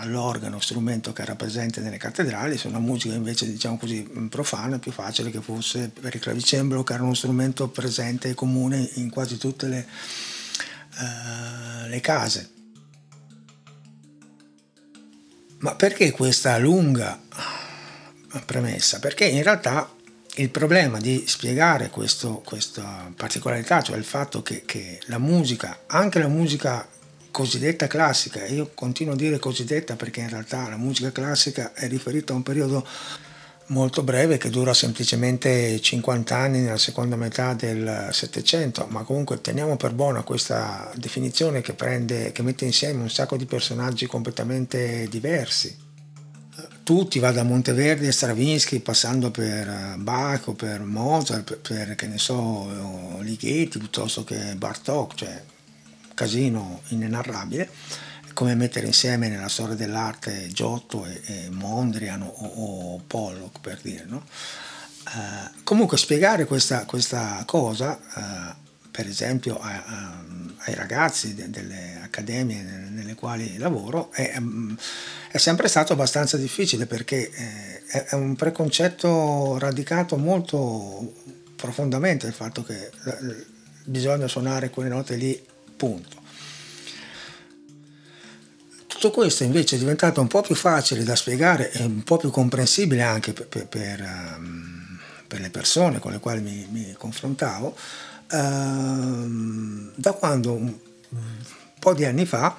all'organo, 0.00 0.58
strumento 0.58 1.12
che 1.12 1.22
era 1.22 1.36
presente 1.36 1.80
nelle 1.80 1.96
cattedrali, 1.96 2.58
se 2.58 2.66
una 2.66 2.80
musica 2.80 3.14
invece 3.14 3.48
diciamo 3.48 3.78
così 3.78 4.02
profana 4.28 4.74
è 4.74 4.78
più 4.80 4.90
facile 4.90 5.30
che 5.30 5.40
fosse 5.40 5.88
per 5.88 6.12
il 6.12 6.20
clavicembalo 6.20 6.82
che 6.82 6.94
era 6.94 7.04
uno 7.04 7.14
strumento 7.14 7.68
presente 7.68 8.30
e 8.30 8.34
comune 8.34 8.90
in 8.94 9.10
quasi 9.10 9.38
tutte 9.38 9.68
le, 9.68 9.86
uh, 10.98 11.86
le 11.86 12.00
case. 12.00 12.50
Ma 15.58 15.76
perché 15.76 16.10
questa 16.10 16.58
lunga 16.58 17.16
premessa? 18.44 18.98
Perché 18.98 19.26
in 19.26 19.44
realtà 19.44 19.88
il 20.34 20.50
problema 20.50 20.98
di 20.98 21.22
spiegare 21.28 21.90
questo, 21.90 22.42
questa 22.44 23.08
particolarità, 23.14 23.82
cioè 23.82 23.96
il 23.96 24.04
fatto 24.04 24.42
che, 24.42 24.64
che 24.66 24.98
la 25.04 25.18
musica, 25.18 25.82
anche 25.86 26.18
la 26.18 26.26
musica 26.26 26.88
cosiddetta 27.32 27.88
classica, 27.88 28.46
io 28.46 28.70
continuo 28.74 29.14
a 29.14 29.16
dire 29.16 29.40
cosiddetta 29.40 29.96
perché 29.96 30.20
in 30.20 30.28
realtà 30.28 30.68
la 30.68 30.76
musica 30.76 31.10
classica 31.10 31.72
è 31.72 31.88
riferita 31.88 32.32
a 32.32 32.36
un 32.36 32.42
periodo 32.44 32.86
molto 33.68 34.02
breve 34.02 34.36
che 34.36 34.50
dura 34.50 34.74
semplicemente 34.74 35.80
50 35.80 36.36
anni 36.36 36.60
nella 36.60 36.78
seconda 36.78 37.16
metà 37.16 37.54
del 37.54 38.10
Settecento, 38.12 38.86
ma 38.90 39.02
comunque 39.02 39.40
teniamo 39.40 39.76
per 39.76 39.94
buona 39.94 40.22
questa 40.22 40.92
definizione 40.94 41.62
che, 41.62 41.72
prende, 41.72 42.32
che 42.32 42.42
mette 42.42 42.66
insieme 42.66 43.02
un 43.02 43.10
sacco 43.10 43.36
di 43.36 43.46
personaggi 43.46 44.06
completamente 44.06 45.08
diversi. 45.08 45.90
Tutti, 46.82 47.18
va 47.18 47.30
da 47.30 47.44
Monteverdi 47.44 48.08
a 48.08 48.12
Stravinsky, 48.12 48.80
passando 48.80 49.30
per 49.30 49.94
Bach 49.98 50.48
o 50.48 50.52
per 50.52 50.80
Mozart, 50.82 51.44
per, 51.44 51.58
per 51.58 51.94
che 51.94 52.06
ne 52.06 52.18
so, 52.18 53.18
Ligeti 53.20 53.78
piuttosto 53.78 54.24
che 54.24 54.54
Bartok, 54.56 55.14
cioè 55.14 55.42
casino 56.22 56.82
inenarrabile, 56.88 57.68
come 58.32 58.54
mettere 58.54 58.86
insieme 58.86 59.28
nella 59.28 59.48
storia 59.48 59.74
dell'arte 59.74 60.46
Giotto 60.52 61.04
e, 61.04 61.20
e 61.24 61.50
Mondrian 61.50 62.22
o, 62.22 62.28
o, 62.28 63.02
Pollock 63.04 63.58
per 63.60 63.80
dire. 63.82 64.04
No? 64.06 64.24
Uh, 65.04 65.62
comunque 65.64 65.96
spiegare 65.96 66.44
questa, 66.44 66.84
questa 66.84 67.42
cosa, 67.44 67.98
uh, 68.14 68.54
per 68.88 69.08
esempio 69.08 69.58
a, 69.58 69.82
a, 69.84 70.24
ai 70.58 70.74
ragazzi 70.74 71.34
de, 71.34 71.50
delle 71.50 71.98
accademie 72.00 72.62
nelle 72.62 73.16
quali 73.16 73.58
lavoro, 73.58 74.12
è, 74.12 74.40
è, 75.28 75.38
sempre 75.38 75.66
stato 75.66 75.92
abbastanza 75.92 76.36
difficile 76.36 76.86
perché 76.86 77.30
eh, 77.30 77.84
è, 77.84 78.04
è 78.10 78.14
un 78.14 78.36
preconcetto 78.36 79.58
radicato 79.58 80.16
molto 80.16 81.14
profondamente 81.56 82.28
il 82.28 82.32
fatto 82.32 82.62
che 82.62 82.90
bisogna 83.84 84.28
suonare 84.28 84.70
quelle 84.70 84.88
note 84.88 85.16
lì 85.16 85.50
punto. 85.82 86.20
tutto 88.86 89.10
questo 89.10 89.42
invece 89.42 89.74
è 89.74 89.78
diventato 89.80 90.20
un 90.20 90.28
po' 90.28 90.42
più 90.42 90.54
facile 90.54 91.02
da 91.02 91.16
spiegare 91.16 91.72
e 91.72 91.82
un 91.82 92.04
po' 92.04 92.18
più 92.18 92.30
comprensibile 92.30 93.02
anche 93.02 93.32
per, 93.32 93.48
per, 93.48 93.66
per, 93.66 94.00
um, 94.00 95.00
per 95.26 95.40
le 95.40 95.50
persone 95.50 95.98
con 95.98 96.12
le 96.12 96.20
quali 96.20 96.40
mi, 96.40 96.68
mi 96.70 96.94
confrontavo, 96.96 97.76
uh, 98.30 99.90
da 99.96 100.12
quando 100.12 100.52
un, 100.52 100.72
po' 101.80 101.94
di 101.94 102.04
anni 102.04 102.26
fa, 102.26 102.56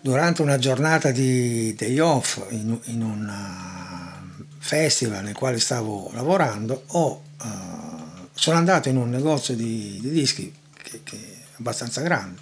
durante 0.00 0.42
una 0.42 0.58
giornata 0.58 1.12
di 1.12 1.72
day 1.74 2.00
off 2.00 2.44
in, 2.48 2.76
in 2.86 3.00
un 3.00 3.28
uh, 3.28 4.44
festival 4.58 5.22
nel 5.22 5.34
quale 5.34 5.60
stavo 5.60 6.10
lavorando, 6.14 6.82
ho, 6.84 7.22
uh, 7.44 8.28
sono 8.34 8.56
andato 8.56 8.88
in 8.88 8.96
un 8.96 9.08
negozio 9.08 9.54
di, 9.54 10.00
di 10.00 10.10
dischi 10.10 10.52
che, 10.82 11.00
che 11.04 11.33
abbastanza 11.56 12.00
grande 12.00 12.40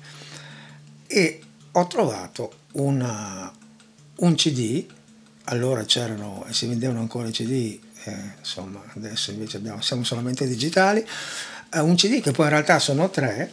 e 1.07 1.41
ho 1.73 1.87
trovato 1.87 2.53
una, 2.73 3.53
un 4.17 4.35
CD, 4.35 4.87
allora 5.45 5.85
c'erano 5.85 6.45
e 6.49 6.53
si 6.53 6.67
vendevano 6.67 7.01
ancora 7.01 7.29
i 7.29 7.33
CD, 7.33 7.79
eh, 8.05 8.33
insomma 8.39 8.83
adesso 8.95 9.31
invece 9.31 9.59
abbiamo, 9.59 9.81
siamo 9.81 10.05
solamente 10.05 10.47
digitali, 10.47 11.05
eh, 11.73 11.81
un 11.81 11.95
CD 11.97 12.21
che 12.21 12.31
poi 12.33 12.47
in 12.47 12.53
realtà 12.53 12.79
sono 12.79 13.11
tre, 13.11 13.53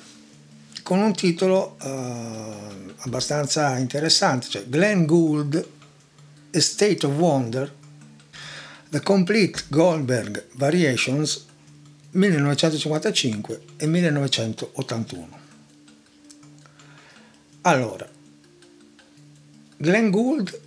con 0.83 0.99
un 0.99 1.13
titolo 1.13 1.77
eh, 1.81 2.93
abbastanza 2.99 3.77
interessante, 3.77 4.47
cioè 4.47 4.65
Glenn 4.67 5.05
Gould, 5.05 5.67
A 6.51 6.59
State 6.59 7.05
of 7.05 7.13
Wonder, 7.13 7.73
The 8.89 9.01
Complete 9.01 9.63
Goldberg 9.67 10.47
Variations 10.53 11.45
1955 12.11 13.61
e 13.77 13.85
1981. 13.85 15.38
Allora, 17.61 18.07
Glenn 19.77 20.09
Gould, 20.09 20.59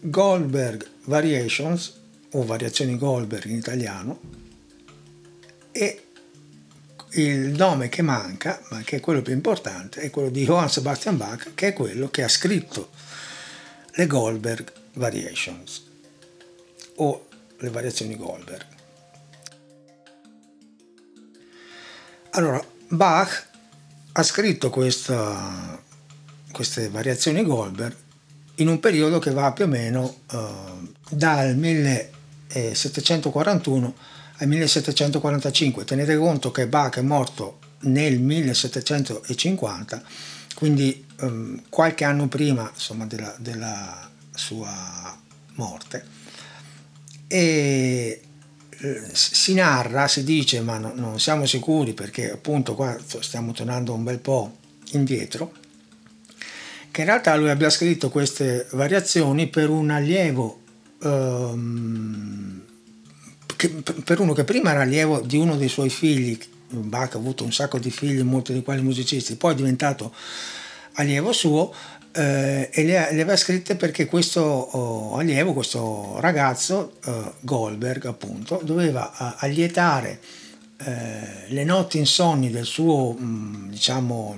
Goldberg 0.00 0.86
Variations 1.04 1.98
o 2.32 2.44
Variazioni 2.44 2.96
Goldberg 2.98 3.46
in 3.46 3.56
italiano 3.56 4.20
e 5.72 6.04
il 7.12 7.48
nome 7.48 7.88
che 7.88 8.02
manca, 8.02 8.60
ma 8.70 8.82
che 8.82 8.96
è 8.96 9.00
quello 9.00 9.22
più 9.22 9.32
importante, 9.32 10.02
è 10.02 10.10
quello 10.10 10.28
di 10.28 10.44
Johann 10.44 10.66
Sebastian 10.66 11.16
Bach, 11.16 11.52
che 11.54 11.68
è 11.68 11.72
quello 11.72 12.08
che 12.08 12.22
ha 12.22 12.28
scritto 12.28 12.90
le 13.92 14.06
Goldberg 14.06 14.72
Variations 14.94 15.84
o 16.96 17.26
le 17.58 17.70
variazioni 17.70 18.16
Goldberg. 18.16 18.66
Allora, 22.30 22.64
Bach 22.88 23.49
ha 24.12 24.22
scritto 24.22 24.70
questa, 24.70 25.78
queste 26.52 26.88
variazioni 26.88 27.44
Goldberg 27.44 27.94
in 28.56 28.68
un 28.68 28.80
periodo 28.80 29.18
che 29.18 29.30
va 29.30 29.52
più 29.52 29.64
o 29.64 29.68
meno 29.68 30.16
uh, 30.32 30.90
dal 31.10 31.56
1741 31.56 33.94
al 34.40 34.48
1745. 34.48 35.84
Tenete 35.84 36.16
conto 36.16 36.50
che 36.50 36.66
Bach 36.66 36.96
è 36.96 37.02
morto 37.02 37.58
nel 37.80 38.20
1750, 38.20 40.02
quindi 40.54 41.06
um, 41.20 41.62
qualche 41.68 42.04
anno 42.04 42.28
prima 42.28 42.70
insomma, 42.72 43.06
della, 43.06 43.34
della 43.38 44.10
sua 44.34 45.16
morte. 45.54 46.04
E 47.26 48.20
si 49.12 49.54
narra, 49.54 50.08
si 50.08 50.24
dice, 50.24 50.60
ma 50.62 50.78
no, 50.78 50.92
non 50.94 51.20
siamo 51.20 51.44
sicuri 51.44 51.92
perché 51.92 52.32
appunto 52.32 52.74
qua 52.74 52.96
stiamo 53.20 53.52
tornando 53.52 53.92
un 53.92 54.04
bel 54.04 54.18
po' 54.18 54.56
indietro, 54.92 55.52
che 56.90 57.00
in 57.00 57.06
realtà 57.06 57.36
lui 57.36 57.50
abbia 57.50 57.70
scritto 57.70 58.08
queste 58.08 58.66
variazioni 58.72 59.48
per 59.48 59.68
un 59.68 59.90
allievo, 59.90 60.60
ehm, 61.02 62.62
che, 63.56 63.68
per 63.68 64.20
uno 64.20 64.32
che 64.32 64.44
prima 64.44 64.70
era 64.70 64.82
allievo 64.82 65.20
di 65.20 65.36
uno 65.36 65.56
dei 65.56 65.68
suoi 65.68 65.90
figli, 65.90 66.38
Bach 66.70 67.14
ha 67.14 67.18
avuto 67.18 67.44
un 67.44 67.52
sacco 67.52 67.78
di 67.78 67.90
figli, 67.90 68.22
molti 68.22 68.52
dei 68.52 68.62
quali 68.62 68.80
musicisti, 68.80 69.36
poi 69.36 69.52
è 69.52 69.56
diventato 69.56 70.14
allievo 70.94 71.32
suo, 71.32 71.72
eh, 72.12 72.70
e 72.72 72.84
le, 72.84 72.92
le, 72.92 73.06
aveva 73.08 73.36
scritte 73.36 73.76
perché 73.76 74.06
questo 74.06 74.40
oh, 74.40 75.16
allievo, 75.16 75.52
questo 75.52 76.16
ragazzo, 76.20 76.94
eh, 77.04 77.32
Goldberg 77.40 78.06
appunto, 78.06 78.60
doveva 78.62 79.36
allietare 79.38 80.20
eh, 80.78 81.46
le 81.48 81.64
notti 81.64 81.98
insonni 81.98 82.50
del 82.50 82.64
suo 82.64 83.12
mh, 83.12 83.24
mm, 83.24 83.68
diciamo 83.68 84.36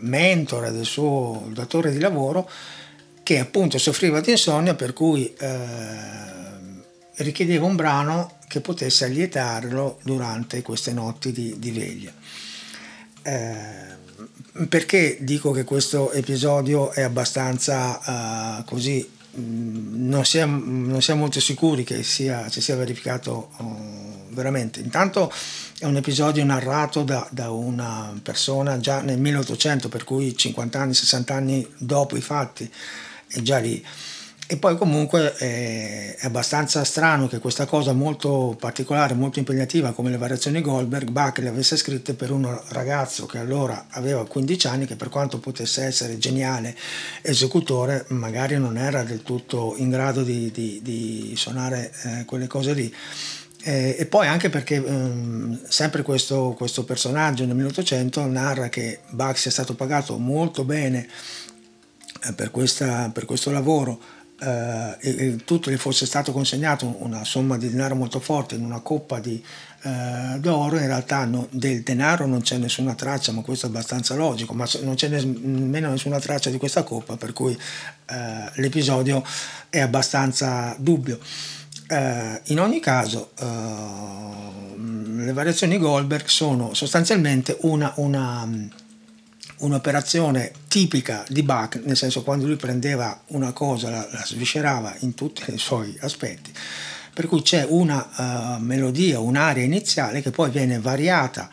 mentore, 0.00 0.72
del 0.72 0.84
suo 0.84 1.48
datore 1.52 1.90
di 1.90 2.00
lavoro 2.00 2.48
che 3.22 3.38
appunto 3.38 3.78
soffriva 3.78 4.20
di 4.20 4.32
insonnia 4.32 4.74
per 4.74 4.92
cui 4.92 5.32
eh, 5.34 5.54
richiedeva 7.16 7.66
un 7.66 7.76
brano 7.76 8.38
che 8.46 8.60
potesse 8.60 9.04
allietarlo 9.04 9.98
durante 10.02 10.62
queste 10.62 10.92
notti 10.92 11.32
di, 11.32 11.58
di 11.58 11.70
veglia. 11.72 12.12
Perché 14.68 15.18
dico 15.20 15.50
che 15.50 15.64
questo 15.64 16.12
episodio 16.12 16.90
è 16.90 17.02
abbastanza 17.02 18.58
uh, 18.58 18.64
così, 18.64 19.06
mm, 19.38 20.08
non, 20.08 20.24
siamo, 20.24 20.62
non 20.64 21.02
siamo 21.02 21.20
molto 21.20 21.40
sicuri 21.40 21.84
che 21.84 22.02
sia, 22.02 22.48
si 22.48 22.62
sia 22.62 22.74
verificato 22.76 23.50
uh, 23.58 24.32
veramente. 24.34 24.80
Intanto 24.80 25.30
è 25.78 25.84
un 25.84 25.96
episodio 25.96 26.44
narrato 26.44 27.02
da, 27.02 27.26
da, 27.30 27.50
una 27.50 28.18
persona 28.22 28.78
già 28.78 29.02
nel 29.02 29.18
1800, 29.18 29.88
per 29.88 30.04
cui 30.04 30.34
50 30.34 30.80
anni, 30.80 30.94
60 30.94 31.34
anni 31.34 31.68
dopo 31.76 32.16
i 32.16 32.22
fatti 32.22 32.70
è 33.28 33.40
già 33.40 33.58
lì. 33.58 33.84
E 34.48 34.58
poi 34.58 34.76
comunque 34.76 35.34
è, 35.34 36.14
è, 36.14 36.24
abbastanza 36.24 36.84
strano 36.84 37.26
che 37.26 37.40
questa 37.40 37.66
cosa 37.66 37.92
molto 37.92 38.56
particolare, 38.56 39.14
molto 39.14 39.40
impegnativa 39.40 39.90
come 39.90 40.08
le 40.08 40.18
variazioni 40.18 40.60
Goldberg, 40.60 41.10
Bach 41.10 41.38
le 41.38 41.48
avesse 41.48 41.76
scritte 41.76 42.14
per 42.14 42.30
un 42.30 42.56
ragazzo 42.68 43.26
che 43.26 43.38
allora 43.38 43.86
aveva 43.90 44.24
15 44.24 44.66
anni, 44.68 44.86
che 44.86 44.94
per 44.94 45.08
quanto 45.08 45.40
potesse 45.40 45.82
essere 45.82 46.18
geniale 46.18 46.76
esecutore, 47.22 48.04
magari 48.10 48.56
non 48.56 48.78
era 48.78 49.02
del 49.02 49.24
tutto 49.24 49.74
in 49.78 49.90
grado 49.90 50.22
di, 50.22 50.52
di, 50.52 50.78
di 50.80 51.34
suonare 51.36 51.92
eh, 52.04 52.24
quelle 52.24 52.46
cose 52.46 52.72
lì. 52.72 52.94
Eh, 53.64 53.96
e 53.98 54.06
poi 54.06 54.28
anche 54.28 54.48
perché 54.48 54.76
ehm, 54.76 55.58
sempre 55.66 56.02
questo, 56.02 56.54
questo 56.56 56.84
personaggio 56.84 57.44
nel 57.44 57.56
1800 57.56 58.24
narra 58.26 58.68
che 58.68 59.00
Bach 59.08 59.36
sia 59.38 59.50
stato 59.50 59.74
pagato 59.74 60.16
molto 60.18 60.62
bene 60.62 61.08
eh, 62.22 62.32
per, 62.32 62.52
questa, 62.52 63.10
per 63.12 63.24
questo 63.24 63.50
lavoro 63.50 64.14
eh, 64.38 64.96
e, 65.00 65.36
tutto 65.44 65.70
gli 65.70 65.76
fosse 65.76 66.06
stato 66.06 66.32
consegnato 66.32 66.96
una 66.98 67.24
somma 67.24 67.56
di 67.56 67.70
denaro 67.70 67.94
molto 67.94 68.20
forte 68.20 68.54
in 68.54 68.64
una 68.64 68.80
coppa 68.80 69.18
di, 69.18 69.42
eh, 69.82 70.38
d'oro, 70.38 70.78
in 70.78 70.86
realtà 70.86 71.24
no, 71.24 71.46
del 71.50 71.82
denaro 71.82 72.26
non 72.26 72.42
c'è 72.42 72.58
nessuna 72.58 72.94
traccia, 72.94 73.32
ma 73.32 73.42
questo 73.42 73.66
è 73.66 73.68
abbastanza 73.68 74.14
logico, 74.14 74.52
ma 74.52 74.66
non 74.82 74.94
c'è 74.94 75.08
nemmeno 75.08 75.90
nessuna 75.90 76.18
traccia 76.18 76.50
di 76.50 76.58
questa 76.58 76.82
coppa, 76.82 77.16
per 77.16 77.32
cui 77.32 77.52
eh, 77.54 78.50
l'episodio 78.54 79.22
è 79.70 79.80
abbastanza 79.80 80.74
dubbio. 80.78 81.18
Eh, 81.88 82.40
in 82.46 82.60
ogni 82.60 82.80
caso, 82.80 83.30
eh, 83.38 84.74
le 85.24 85.32
variazioni 85.32 85.78
Goldberg 85.78 86.26
sono 86.26 86.74
sostanzialmente 86.74 87.56
una, 87.60 87.92
una 87.96 88.46
un'operazione 89.58 90.52
tipica 90.68 91.24
di 91.28 91.42
Bach, 91.42 91.80
nel 91.84 91.96
senso 91.96 92.22
quando 92.22 92.46
lui 92.46 92.56
prendeva 92.56 93.22
una 93.28 93.52
cosa, 93.52 93.90
la, 93.90 94.08
la 94.10 94.24
sviscerava 94.24 94.94
in 95.00 95.14
tutti 95.14 95.42
i 95.52 95.58
suoi 95.58 95.96
aspetti, 96.00 96.52
per 97.14 97.26
cui 97.26 97.42
c'è 97.42 97.66
una 97.68 98.56
uh, 98.58 98.62
melodia, 98.62 99.20
un'area 99.20 99.64
iniziale 99.64 100.20
che 100.20 100.30
poi 100.30 100.50
viene 100.50 100.78
variata 100.78 101.48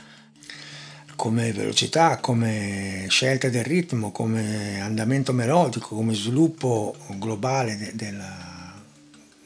come 1.16 1.54
velocità, 1.54 2.18
come 2.18 3.06
scelta 3.08 3.48
del 3.48 3.63
ritmo, 3.63 4.12
come 4.12 4.82
andamento 4.82 5.32
melodico, 5.32 5.96
come 5.96 6.13
sviluppo 6.13 6.96
globale 7.18 7.78
de, 7.78 7.92
de 7.94 8.12
la, 8.12 8.74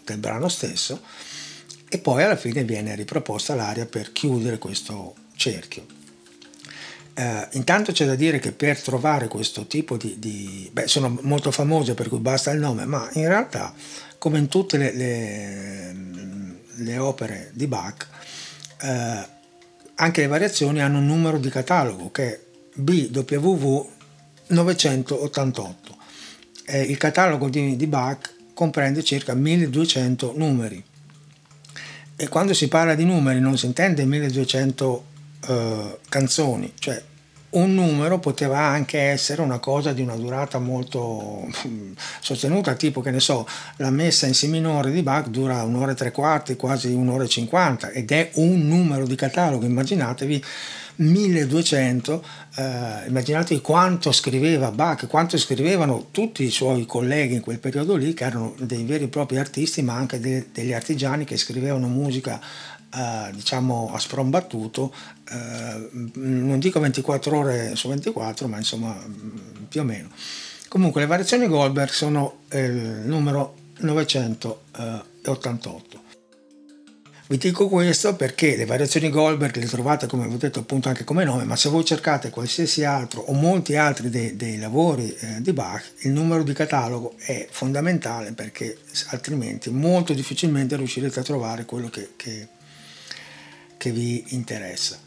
del 0.04 0.17
brano 0.17 0.48
stesso 0.48 1.02
e 1.89 2.00
poi 2.00 2.24
alla 2.24 2.36
fine 2.36 2.63
viene 2.63 2.96
riproposta 2.96 3.56
l'aria 3.56 3.86
per 3.86 4.12
chiudere 4.12 4.58
questo 4.58 5.15
cerchio. 5.36 5.96
Eh, 7.19 7.47
intanto 7.53 7.91
c'è 7.93 8.06
da 8.06 8.13
dire 8.13 8.38
che 8.38 8.51
per 8.51 8.80
trovare 8.80 9.27
questo 9.27 9.65
tipo 9.65 9.97
di, 9.97 10.19
di, 10.19 10.69
Beh, 10.71 10.88
sono 10.88 11.17
molto 11.23 11.49
famose 11.49 11.95
per 11.95 12.10
cui 12.10 12.19
basta 12.19 12.51
il 12.51 12.60
nome, 12.60 12.86
ma 12.86 13.10
in 13.13 13.27
realtà, 13.27 13.73
come 14.19 14.38
in 14.38 14.47
tutte 14.47 14.77
le, 14.77 14.93
le, 14.93 15.95
le 16.75 16.97
opere 16.99 17.49
di 17.53 17.65
Bach, 17.65 18.08
eh, 18.84 19.27
anche 19.95 20.21
le 20.21 20.27
variazioni 20.27 20.80
hanno 20.80 20.99
un 20.99 21.08
numero 21.08 21.39
di 21.39 21.49
catalogo 21.49 22.12
che 22.12 22.34
è 22.36 22.39
BWV 22.75 23.88
988. 24.49 25.97
Eh, 26.67 26.82
il 26.84 26.97
catalogo 26.97 27.49
di, 27.49 27.75
di 27.75 27.88
Bach 27.88 28.32
comprende 28.53 29.03
circa 29.03 29.34
1200 29.34 30.34
numeri. 30.36 30.84
E 32.15 32.27
quando 32.27 32.53
si 32.53 32.67
parla 32.67 32.93
di 32.93 33.06
numeri 33.06 33.39
non 33.39 33.58
si 33.58 33.65
intende 33.65 34.06
1200 34.06 35.15
eh, 35.47 36.00
canzoni, 36.10 36.73
cioè 36.80 37.02
un 37.50 37.73
numero 37.73 38.19
poteva 38.19 38.60
anche 38.60 39.00
essere 39.00 39.41
una 39.41 39.60
cosa 39.60 39.93
di 39.93 40.02
una 40.02 40.15
durata 40.15 40.60
molto 40.60 41.47
sostenuta, 42.19 42.73
tipo 42.76 43.02
che 43.02 43.12
ne 43.12 43.19
so, 43.19 43.47
la 43.78 43.89
messa 43.89 44.28
in 44.28 44.34
Si 44.34 44.47
minore 44.47 44.91
di 44.91 45.02
Bach 45.02 45.28
dura 45.28 45.63
un'ora 45.63 45.91
e 45.91 45.95
tre 45.95 46.12
quarti, 46.12 46.56
quasi 46.56 46.91
un'ora 46.91 47.23
e 47.23 47.30
cinquanta 47.30 47.89
ed 47.89 48.12
è 48.12 48.32
un 48.36 48.67
numero 48.67 49.06
di 49.06 49.15
catalogo, 49.15 49.65
immaginatevi 49.65 50.43
1200, 50.97 52.23
eh, 52.56 53.08
immaginatevi 53.08 53.62
quanto 53.62 54.12
scriveva 54.12 54.71
Bach, 54.71 55.08
quanto 55.08 55.38
scrivevano 55.38 56.08
tutti 56.12 56.43
i 56.43 56.50
suoi 56.50 56.86
colleghi 56.86 57.36
in 57.36 57.41
quel 57.41 57.60
periodo 57.60 57.95
lì, 57.95 58.13
che 58.13 58.26
erano 58.26 58.56
dei 58.60 58.84
veri 58.84 59.04
e 59.06 59.08
propri 59.08 59.38
artisti, 59.38 59.84
ma 59.84 59.93
anche 59.93 60.19
de- 60.19 60.47
degli 60.52 60.73
artigiani 60.73 61.23
che 61.23 61.38
scrivevano 61.38 61.88
musica 61.88 62.41
eh, 62.93 63.30
diciamo 63.34 63.91
a 63.93 64.00
sprombattuto, 64.00 64.93
eh, 65.30 65.89
non 66.13 66.60
dico 66.60 66.80
24 66.80 67.38
ore 67.38 67.76
su 67.76 67.89
24, 67.89 68.47
ma 68.47 68.58
insomma 68.58 68.97
più 69.67 69.82
o 69.82 69.84
meno. 69.84 70.10
Comunque 70.67 71.02
le 71.02 71.08
variazioni 71.08 71.47
Goldberg 71.47 71.91
sono 71.91 72.39
il 72.52 73.02
numero 73.06 73.56
988. 73.80 76.06
Vi 77.30 77.38
dico 77.38 77.67
questo 77.67 78.15
perché 78.15 78.56
le 78.56 78.63
variazioni 78.63 79.10
Goldberg 79.10 79.58
le 79.58 79.65
trovate, 79.65 80.08
come 80.08 80.28
vi 80.28 80.36
ho 80.36 80.38
detto, 80.38 80.60
appunto 80.60 80.88
anche 80.88 81.04
come 81.04 81.26
nome, 81.26 81.43
ma 81.43 81.58
se 81.58 81.67
voi 81.67 81.84
cercate 81.84 82.30
qualsiasi 82.30 82.86
altro 82.86 83.19
o 83.19 83.34
molti 83.34 83.76
altri 83.76 84.10
dei, 84.10 84.38
dei 84.38 84.58
lavori 84.58 85.13
eh, 85.13 85.41
di 85.41 85.52
Bach, 85.52 85.84
il 86.04 86.12
numero 86.12 86.43
di 86.43 86.54
catalogo 86.54 87.15
è 87.17 87.45
fondamentale 87.52 88.32
perché 88.32 88.78
altrimenti 89.08 89.69
molto 89.69 90.13
difficilmente 90.13 90.78
riuscirete 90.78 91.19
a 91.19 91.23
trovare 91.23 91.65
quello 91.65 91.89
che, 91.89 92.12
che, 92.15 92.47
che 93.77 93.91
vi 93.91 94.23
interessa. 94.29 94.99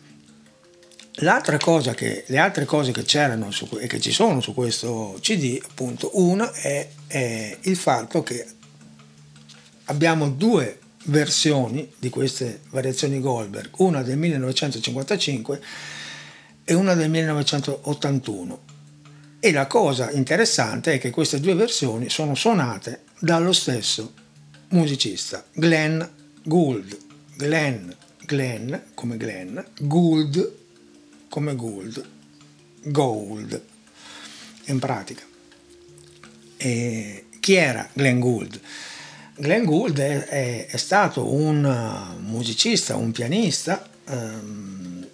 L'altra 1.23 1.59
cosa 1.59 1.93
che, 1.93 2.25
le 2.27 2.39
altre 2.39 2.65
cose 2.65 2.93
che 2.93 3.03
c'erano 3.03 3.51
su, 3.51 3.69
e 3.79 3.87
che 3.87 4.01
ci 4.01 4.13
sono 4.13 4.41
su 4.41 4.55
questo 4.55 5.19
CD, 5.21 5.61
appunto, 5.63 6.11
una 6.15 6.51
è, 6.53 6.89
è 7.07 7.59
il 7.63 7.77
fatto 7.77 8.23
che 8.23 8.47
abbiamo 9.85 10.31
due 10.31 10.79
versioni 11.05 11.93
di 11.99 12.09
queste 12.09 12.61
variazioni 12.71 13.21
Goldberg, 13.21 13.71
una 13.79 14.03
del 14.03 14.17
1955 14.17 15.61
e 16.65 16.75
una 16.75 16.95
del 16.95 17.11
1981. 17.11 18.69
E 19.41 19.53
la 19.53 19.67
cosa 19.67 20.11
interessante 20.11 20.95
è 20.95 20.99
che 20.99 21.11
queste 21.11 21.41
due 21.41 21.55
versioni 21.55 22.09
sono 22.09 22.35
suonate 22.35 23.05
dallo 23.19 23.53
stesso 23.53 24.13
musicista, 24.69 25.45
Glenn 25.53 26.03
Gould. 26.45 26.97
Glenn 27.37 27.91
Glenn 28.31 28.73
come 28.95 29.17
Glenn, 29.17 29.59
Gould 29.81 30.55
come 31.29 31.57
Gould, 31.57 32.05
Gold 32.85 33.61
in 34.67 34.79
pratica. 34.79 35.25
E 36.57 37.25
chi 37.41 37.55
era 37.55 37.89
Glenn 37.93 38.21
Gould? 38.21 38.61
Glenn 39.35 39.65
Gould 39.65 39.99
è, 39.99 40.27
è, 40.27 40.67
è 40.67 40.77
stato 40.77 41.33
un 41.33 41.65
uh, 41.65 42.21
musicista, 42.21 42.95
un 42.95 43.11
pianista 43.11 43.85
um, 44.11 45.05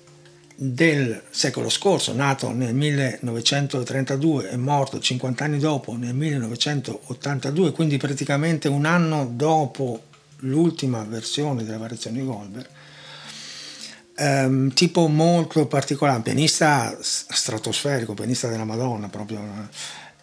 del 0.54 1.22
secolo 1.30 1.70
scorso, 1.70 2.12
nato 2.12 2.50
nel 2.52 2.74
1932 2.74 4.50
e 4.50 4.56
morto 4.58 5.00
50 5.00 5.42
anni 5.42 5.58
dopo, 5.58 5.96
nel 5.96 6.14
1982, 6.14 7.72
quindi 7.72 7.96
praticamente 7.96 8.68
un 8.68 8.84
anno 8.84 9.24
dopo 9.24 10.02
l'ultima 10.40 11.02
versione 11.04 11.64
della 11.64 11.78
variazione 11.78 12.22
Goldberg 12.22 12.74
Um, 14.18 14.70
tipo 14.70 15.08
molto 15.08 15.66
particolare, 15.66 16.22
pianista 16.22 16.96
stratosferico, 17.00 18.14
pianista 18.14 18.48
della 18.48 18.64
Madonna, 18.64 19.08
proprio 19.08 19.68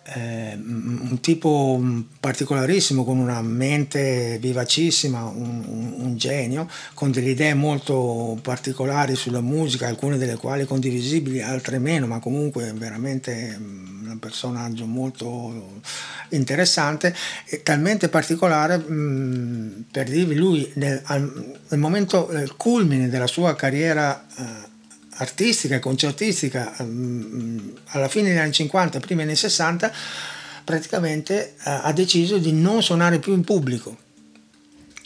eh, 0.05 0.53
un 0.55 1.19
tipo 1.21 1.81
particolarissimo, 2.19 3.03
con 3.05 3.17
una 3.17 3.41
mente 3.41 4.37
vivacissima, 4.39 5.23
un, 5.23 5.63
un, 5.65 5.93
un, 5.97 6.17
genio, 6.17 6.67
con 6.93 7.11
delle 7.11 7.31
idee 7.31 7.53
molto 7.53 8.37
particolari 8.41 9.15
sulla 9.15 9.41
musica, 9.41 9.87
alcune 9.87 10.17
delle 10.17 10.35
quali 10.35 10.65
condivisibili, 10.65 11.41
altre 11.41 11.79
meno, 11.79 12.07
ma 12.07 12.19
comunque 12.19 12.73
veramente 12.73 13.57
un 13.57 14.17
personaggio 14.19 14.85
molto 14.85 15.81
interessante 16.29 17.15
e 17.45 17.63
talmente 17.63 18.09
particolare 18.09 18.77
mh, 18.77 19.85
per 19.91 20.09
dirvi 20.09 20.35
lui 20.35 20.69
nel, 20.75 21.01
al, 21.05 21.57
nel 21.69 21.79
momento, 21.79 22.29
nel 22.31 22.55
culmine 22.55 23.09
della 23.09 23.27
sua 23.27 23.55
carriera 23.55 24.25
eh, 24.37 24.71
artistica 25.17 25.75
e 25.75 25.79
concertistica 25.79 26.73
um, 26.79 27.73
alla 27.87 28.07
fine 28.07 28.29
degli 28.29 28.37
anni 28.37 28.51
50, 28.51 28.99
prima 28.99 29.21
degli 29.21 29.29
anni 29.29 29.37
60, 29.37 29.91
praticamente 30.63 31.55
uh, 31.57 31.61
ha 31.83 31.91
deciso 31.93 32.37
di 32.37 32.51
non 32.51 32.81
suonare 32.81 33.19
più 33.19 33.33
in 33.33 33.43
pubblico 33.43 33.97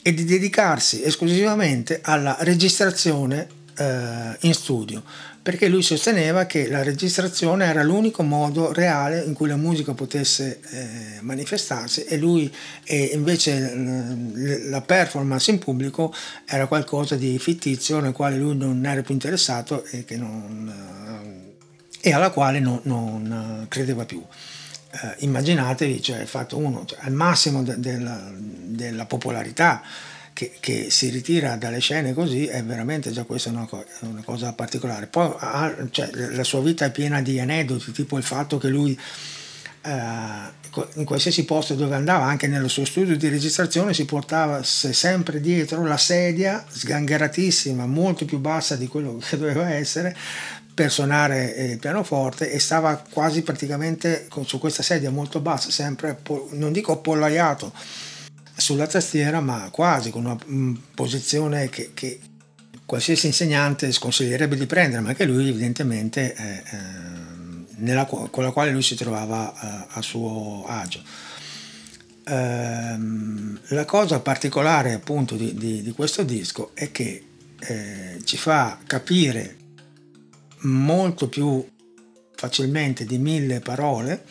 e 0.01 0.13
di 0.13 0.23
dedicarsi 0.23 1.03
esclusivamente 1.03 1.99
alla 2.01 2.37
registrazione 2.39 3.47
uh, 3.77 3.83
in 4.41 4.53
studio 4.53 5.03
perché 5.47 5.69
lui 5.69 5.81
sosteneva 5.81 6.45
che 6.45 6.67
la 6.67 6.83
registrazione 6.83 7.63
era 7.63 7.81
l'unico 7.81 8.21
modo 8.21 8.73
reale 8.73 9.23
in 9.23 9.31
cui 9.31 9.47
la 9.47 9.55
musica 9.55 9.93
potesse 9.93 10.59
eh, 10.71 11.21
manifestarsi 11.21 12.03
e 12.03 12.17
lui 12.17 12.53
e 12.83 13.11
invece 13.13 13.53
eh, 13.53 14.67
la 14.67 14.81
performance 14.81 15.49
in 15.49 15.57
pubblico 15.57 16.13
era 16.45 16.67
qualcosa 16.67 17.15
di 17.15 17.39
fittizio 17.39 18.01
nel 18.01 18.11
quale 18.11 18.35
lui 18.35 18.57
non 18.57 18.85
era 18.85 19.01
più 19.01 19.13
interessato 19.13 19.85
e, 19.85 20.03
non, 20.17 21.55
eh, 22.01 22.09
e 22.09 22.11
alla 22.11 22.31
quale 22.31 22.59
non, 22.59 22.81
non 22.83 23.67
credeva 23.69 24.03
più. 24.03 24.21
Eh, 24.21 25.15
immaginatevi, 25.19 26.01
cioè 26.01 26.25
fatto 26.25 26.57
uno, 26.57 26.83
cioè, 26.85 26.99
al 27.03 27.13
massimo 27.13 27.63
de, 27.63 27.79
de, 27.79 27.93
della, 27.93 28.31
della 28.35 29.05
popolarità, 29.05 29.81
che, 30.37 30.51
che, 30.59 30.91
si 30.91 31.09
ritira 31.09 31.55
dalle 31.55 31.79
scene 31.79 32.13
così 32.13 32.45
è 32.45 32.63
veramente 32.63 33.11
già 33.11 33.23
questa 33.23 33.49
una, 33.49 33.67
una 34.01 34.21
cosa 34.23 34.53
particolare. 34.53 35.07
Poi 35.07 35.33
ha, 35.35 35.73
cioè, 35.89 36.11
la 36.13 36.43
sua 36.43 36.61
vita 36.61 36.85
è 36.85 36.91
piena 36.91 37.23
di 37.23 37.39
aneddoti, 37.39 37.91
tipo 37.91 38.17
il 38.17 38.23
fatto 38.23 38.59
che 38.59 38.67
lui 38.67 38.95
eh, 39.81 39.89
in 40.93 41.05
qualsiasi 41.05 41.43
posto 41.43 41.73
dove 41.73 41.95
andava, 41.95 42.25
anche 42.25 42.45
nello 42.45 42.67
suo 42.67 42.85
studio 42.85 43.17
di 43.17 43.29
registrazione, 43.29 43.95
si 43.95 44.05
portava 44.05 44.61
sempre 44.61 45.41
dietro 45.41 45.83
la 45.83 45.97
sedia 45.97 46.63
sgangheratissima, 46.69 47.87
molto 47.87 48.25
più 48.25 48.37
bassa 48.37 48.75
di 48.75 48.85
quello 48.85 49.17
che 49.27 49.39
doveva 49.39 49.71
essere, 49.71 50.15
per 50.71 50.91
suonare 50.91 51.45
il 51.71 51.79
pianoforte 51.79 52.51
e 52.51 52.59
stava 52.59 53.03
quasi 53.09 53.41
praticamente 53.41 54.27
su 54.45 54.59
questa 54.59 54.83
sedia 54.83 55.09
molto 55.09 55.39
bassa, 55.39 55.71
sempre, 55.71 56.19
non 56.51 56.71
dico 56.71 56.91
appollaiato, 56.91 57.73
sulla 58.57 58.87
tastiera, 58.87 59.39
ma 59.39 59.69
quasi 59.71 60.09
con 60.09 60.25
una 60.25 60.37
mm, 60.49 60.75
posizione 60.95 61.69
che, 61.69 61.91
che 61.93 62.19
qualsiasi 62.85 63.27
insegnante 63.27 63.91
sconsiglierebbe 63.91 64.55
di 64.55 64.65
prendere, 64.65 65.01
ma 65.01 65.13
che 65.13 65.25
lui 65.25 65.49
evidentemente 65.49 66.33
eh, 66.33 66.63
nella, 67.77 68.05
con 68.05 68.43
la 68.43 68.51
quale 68.51 68.71
lui 68.71 68.81
si 68.81 68.95
trovava 68.95 69.53
eh, 69.53 69.85
a 69.89 70.01
suo 70.01 70.65
agio. 70.67 71.01
Eh, 72.23 72.97
la 73.67 73.85
cosa 73.85 74.19
particolare 74.19 74.93
appunto 74.93 75.35
di, 75.35 75.53
di, 75.53 75.81
di 75.81 75.91
questo 75.91 76.23
disco 76.23 76.71
è 76.73 76.91
che 76.91 77.25
eh, 77.59 78.19
ci 78.23 78.37
fa 78.37 78.79
capire 78.85 79.55
molto 80.61 81.29
più 81.29 81.65
facilmente 82.35 83.05
di 83.05 83.17
mille 83.17 83.59
parole 83.59 84.23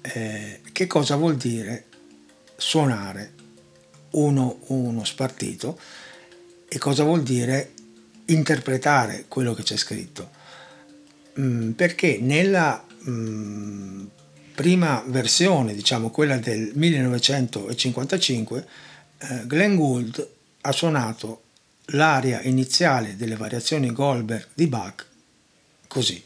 eh, 0.00 0.60
che 0.72 0.86
cosa 0.86 1.16
vuol 1.16 1.36
dire 1.36 1.86
suonare 2.56 3.34
uno, 4.10 4.60
uno 4.66 5.04
spartito 5.04 5.78
e 6.68 6.78
cosa 6.78 7.04
vuol 7.04 7.22
dire 7.22 7.72
interpretare 8.26 9.24
quello 9.28 9.54
che 9.54 9.62
c'è 9.62 9.76
scritto. 9.76 10.30
Mm, 11.38 11.70
perché 11.72 12.18
nella 12.20 12.84
mm, 13.08 14.06
prima 14.54 15.02
versione, 15.06 15.74
diciamo 15.74 16.10
quella 16.10 16.36
del 16.38 16.72
1955, 16.74 18.66
eh, 19.18 19.46
Glenn 19.46 19.76
Gould 19.76 20.28
ha 20.62 20.72
suonato 20.72 21.42
l'aria 21.92 22.42
iniziale 22.42 23.16
delle 23.16 23.36
variazioni 23.36 23.92
Goldberg 23.92 24.48
di 24.54 24.66
Bach 24.66 25.06
così. 25.86 26.22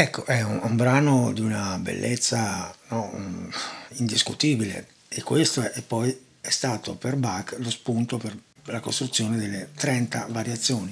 Ecco, 0.00 0.24
è 0.24 0.40
un, 0.40 0.60
un 0.62 0.76
brano 0.76 1.30
di 1.30 1.42
una 1.42 1.76
bellezza 1.76 2.74
no, 2.88 3.12
indiscutibile 3.96 4.86
e 5.10 5.22
questo 5.22 5.60
è, 5.60 5.82
poi 5.82 6.18
è 6.40 6.48
stato 6.48 6.94
per 6.94 7.16
Bach 7.16 7.54
lo 7.58 7.68
spunto 7.68 8.16
per 8.16 8.34
la 8.64 8.80
costruzione 8.80 9.36
delle 9.36 9.72
30 9.74 10.28
variazioni 10.30 10.90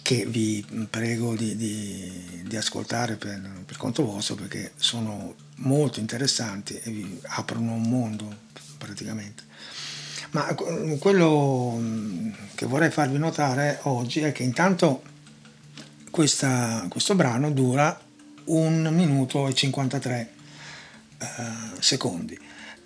che 0.00 0.24
vi 0.24 0.64
prego 0.88 1.36
di, 1.36 1.56
di, 1.56 2.42
di 2.46 2.56
ascoltare 2.56 3.16
per, 3.16 3.38
per, 3.66 3.76
conto 3.76 4.02
vostro 4.06 4.36
perché 4.36 4.72
sono 4.76 5.34
molto 5.56 6.00
interessanti 6.00 6.80
e 6.82 6.90
vi 6.90 7.20
aprono 7.34 7.74
un 7.74 7.82
mondo 7.82 8.34
praticamente. 8.78 9.42
Ma 10.30 10.54
quello 10.98 11.78
che 12.54 12.64
vorrei 12.64 12.90
farvi 12.90 13.18
notare 13.18 13.80
oggi 13.82 14.20
è 14.20 14.32
che 14.32 14.42
intanto 14.42 15.02
questa, 16.10 16.86
questo 16.88 17.14
brano 17.14 17.50
dura 17.50 18.08
un 18.46 18.88
minuto 18.92 19.46
e 19.48 19.54
53 19.54 20.30
uh, 21.18 21.24
eh, 21.24 21.28
secondi. 21.80 22.38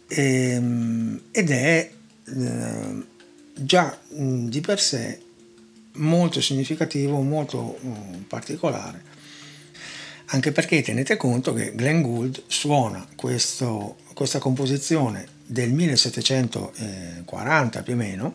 E, 0.09 0.51
ehm, 0.51 1.23
ed 1.31 1.51
è 1.51 1.91
uh, 2.25 3.05
già 3.55 3.97
mh, 4.09 4.49
di 4.49 4.61
per 4.61 4.81
sé 4.81 5.21
molto 5.95 6.41
significativo, 6.41 7.21
molto 7.23 7.79
uh, 7.81 8.25
particolare, 8.27 9.03
anche 10.27 10.53
perché 10.53 10.83
tenete 10.83 11.17
conto 11.17 11.53
che 11.53 11.75
Glenn 11.75 12.03
Gould 12.03 12.45
suona 12.47 13.05
questo, 13.15 13.97
questa 14.15 14.39
composizione 14.39 15.27
del 15.47 15.73
1740 15.73 17.83
più 17.83 17.93
o 17.93 17.97
meno, 17.97 18.35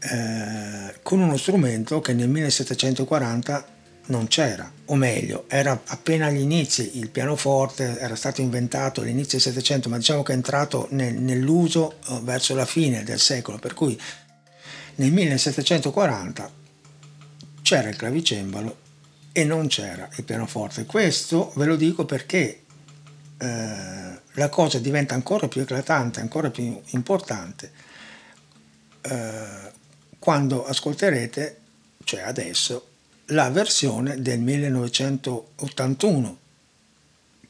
eh, 0.00 0.94
con 1.02 1.20
uno 1.20 1.36
strumento 1.36 2.00
che 2.00 2.12
nel 2.12 2.28
1740 2.28 3.76
non 4.08 4.26
c'era, 4.28 4.70
o 4.86 4.94
meglio, 4.94 5.44
era 5.48 5.80
appena 5.86 6.26
agli 6.26 6.40
inizi, 6.40 6.98
il 6.98 7.08
pianoforte 7.08 7.98
era 7.98 8.14
stato 8.14 8.40
inventato 8.40 9.00
all'inizio 9.00 9.38
del 9.38 9.40
Settecento, 9.40 9.88
ma 9.88 9.96
diciamo 9.96 10.22
che 10.22 10.32
è 10.32 10.34
entrato 10.34 10.88
nel, 10.90 11.14
nell'uso 11.14 11.98
uh, 12.08 12.22
verso 12.22 12.54
la 12.54 12.66
fine 12.66 13.02
del 13.04 13.20
secolo, 13.20 13.58
per 13.58 13.74
cui 13.74 13.98
nel 14.96 15.12
1740 15.12 16.50
c'era 17.62 17.88
il 17.88 17.96
clavicembalo 17.96 18.76
e 19.32 19.44
non 19.44 19.68
c'era 19.68 20.08
il 20.16 20.24
pianoforte. 20.24 20.86
Questo 20.86 21.52
ve 21.56 21.66
lo 21.66 21.76
dico 21.76 22.04
perché 22.04 22.62
eh, 23.38 24.20
la 24.32 24.48
cosa 24.48 24.78
diventa 24.78 25.14
ancora 25.14 25.48
più 25.48 25.60
eclatante, 25.60 26.20
ancora 26.20 26.50
più 26.50 26.80
importante 26.90 27.70
eh, 29.02 29.72
quando 30.18 30.64
ascolterete, 30.66 31.60
cioè 32.04 32.20
adesso, 32.20 32.86
la 33.32 33.50
versione 33.50 34.22
del 34.22 34.40
1981 34.40 36.38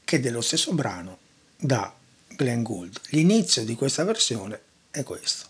che 0.05 0.21
dello 0.21 0.41
stesso 0.41 0.73
brano 0.73 1.19
da 1.57 1.95
Glenn 2.29 2.62
Gould. 2.62 3.01
L'inizio 3.11 3.64
di 3.64 3.75
questa 3.75 4.05
versione 4.05 4.61
è 4.91 5.03
questo. 5.03 5.47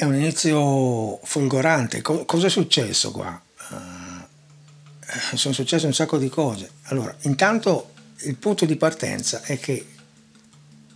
È 0.00 0.04
un 0.04 0.14
inizio 0.14 1.18
folgorante. 1.24 2.02
Co- 2.02 2.24
cosa 2.24 2.46
è 2.46 2.50
successo 2.50 3.10
qua? 3.10 3.42
Uh, 3.68 5.36
sono 5.36 5.52
successe 5.52 5.86
un 5.86 5.92
sacco 5.92 6.18
di 6.18 6.28
cose. 6.28 6.70
Allora, 6.82 7.12
intanto 7.22 7.94
il 8.18 8.36
punto 8.36 8.64
di 8.64 8.76
partenza 8.76 9.42
è 9.42 9.58
che 9.58 9.84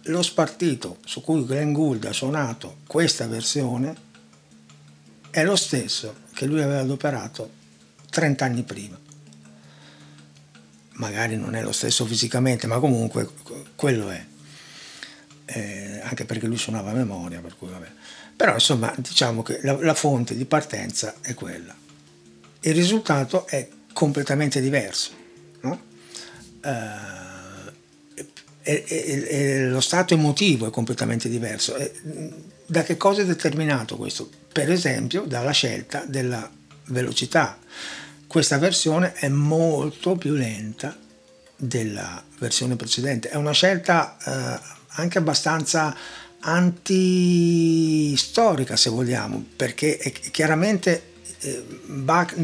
lo 0.03 0.23
spartito 0.23 0.99
su 1.05 1.21
cui 1.21 1.45
Glenn 1.45 1.73
Gould 1.73 2.05
ha 2.05 2.13
suonato 2.13 2.77
questa 2.87 3.27
versione 3.27 3.93
è 5.31 5.43
lo 5.43 5.57
stesso 5.57 6.15
che 6.33 6.47
lui 6.47 6.63
aveva 6.63 6.83
adoperato 6.83 7.51
30 8.09 8.45
anni 8.45 8.63
prima. 8.63 8.97
Magari 10.93 11.35
non 11.35 11.57
è 11.57 11.63
lo 11.63 11.73
stesso 11.73 12.07
fisicamente, 12.07 12.69
ma 12.69 12.79
comunque 12.79 13.29
quello 13.75 14.11
è. 14.11 14.25
Eh, 16.13 16.23
anche 16.23 16.25
perché 16.25 16.47
lui 16.47 16.59
suonava 16.59 16.91
a 16.91 16.95
memoria, 16.95 17.41
per 17.41 17.57
cui 17.57 17.69
vabbè. 17.69 17.89
Però 18.37 18.55
insomma 18.55 18.93
diciamo 18.97 19.43
che 19.43 19.61
la, 19.63 19.77
la 19.81 19.95
fonte 19.95 20.37
di 20.37 20.45
partenza 20.45 21.15
è 21.21 21.35
quella. 21.35 21.75
Il 22.61 22.75
risultato 22.75 23.47
è 23.47 23.69
completamente 23.93 24.61
diverso. 24.61 25.11
No? 25.63 25.81
Uh, 26.63 27.71
e, 28.63 28.85
e, 28.87 29.27
e, 29.29 29.67
lo 29.67 29.81
stato 29.81 30.15
emotivo 30.15 30.67
è 30.67 30.71
completamente 30.71 31.29
diverso. 31.29 31.75
Da 32.67 32.83
che 32.85 32.97
cosa 32.97 33.23
è 33.23 33.25
determinato 33.25 33.97
questo? 33.97 34.29
Per 34.53 34.71
esempio 34.71 35.23
dalla 35.23 35.51
scelta 35.51 36.05
della 36.05 36.49
velocità. 36.87 37.59
Questa 38.27 38.59
versione 38.59 39.13
è 39.15 39.29
molto 39.29 40.17
più 40.17 40.33
lenta 40.35 40.97
della 41.57 42.23
versione 42.39 42.77
precedente. 42.77 43.29
È 43.29 43.37
una 43.37 43.53
scelta 43.53 44.17
uh, 44.25 44.82
anche 44.95 45.19
abbastanza 45.19 45.95
antistorica 46.41 48.77
se 48.77 48.91
vogliamo, 48.91 49.45
perché 49.57 49.99
chiaramente 50.31 51.13
eh, 51.41 51.65
Bach 51.87 52.35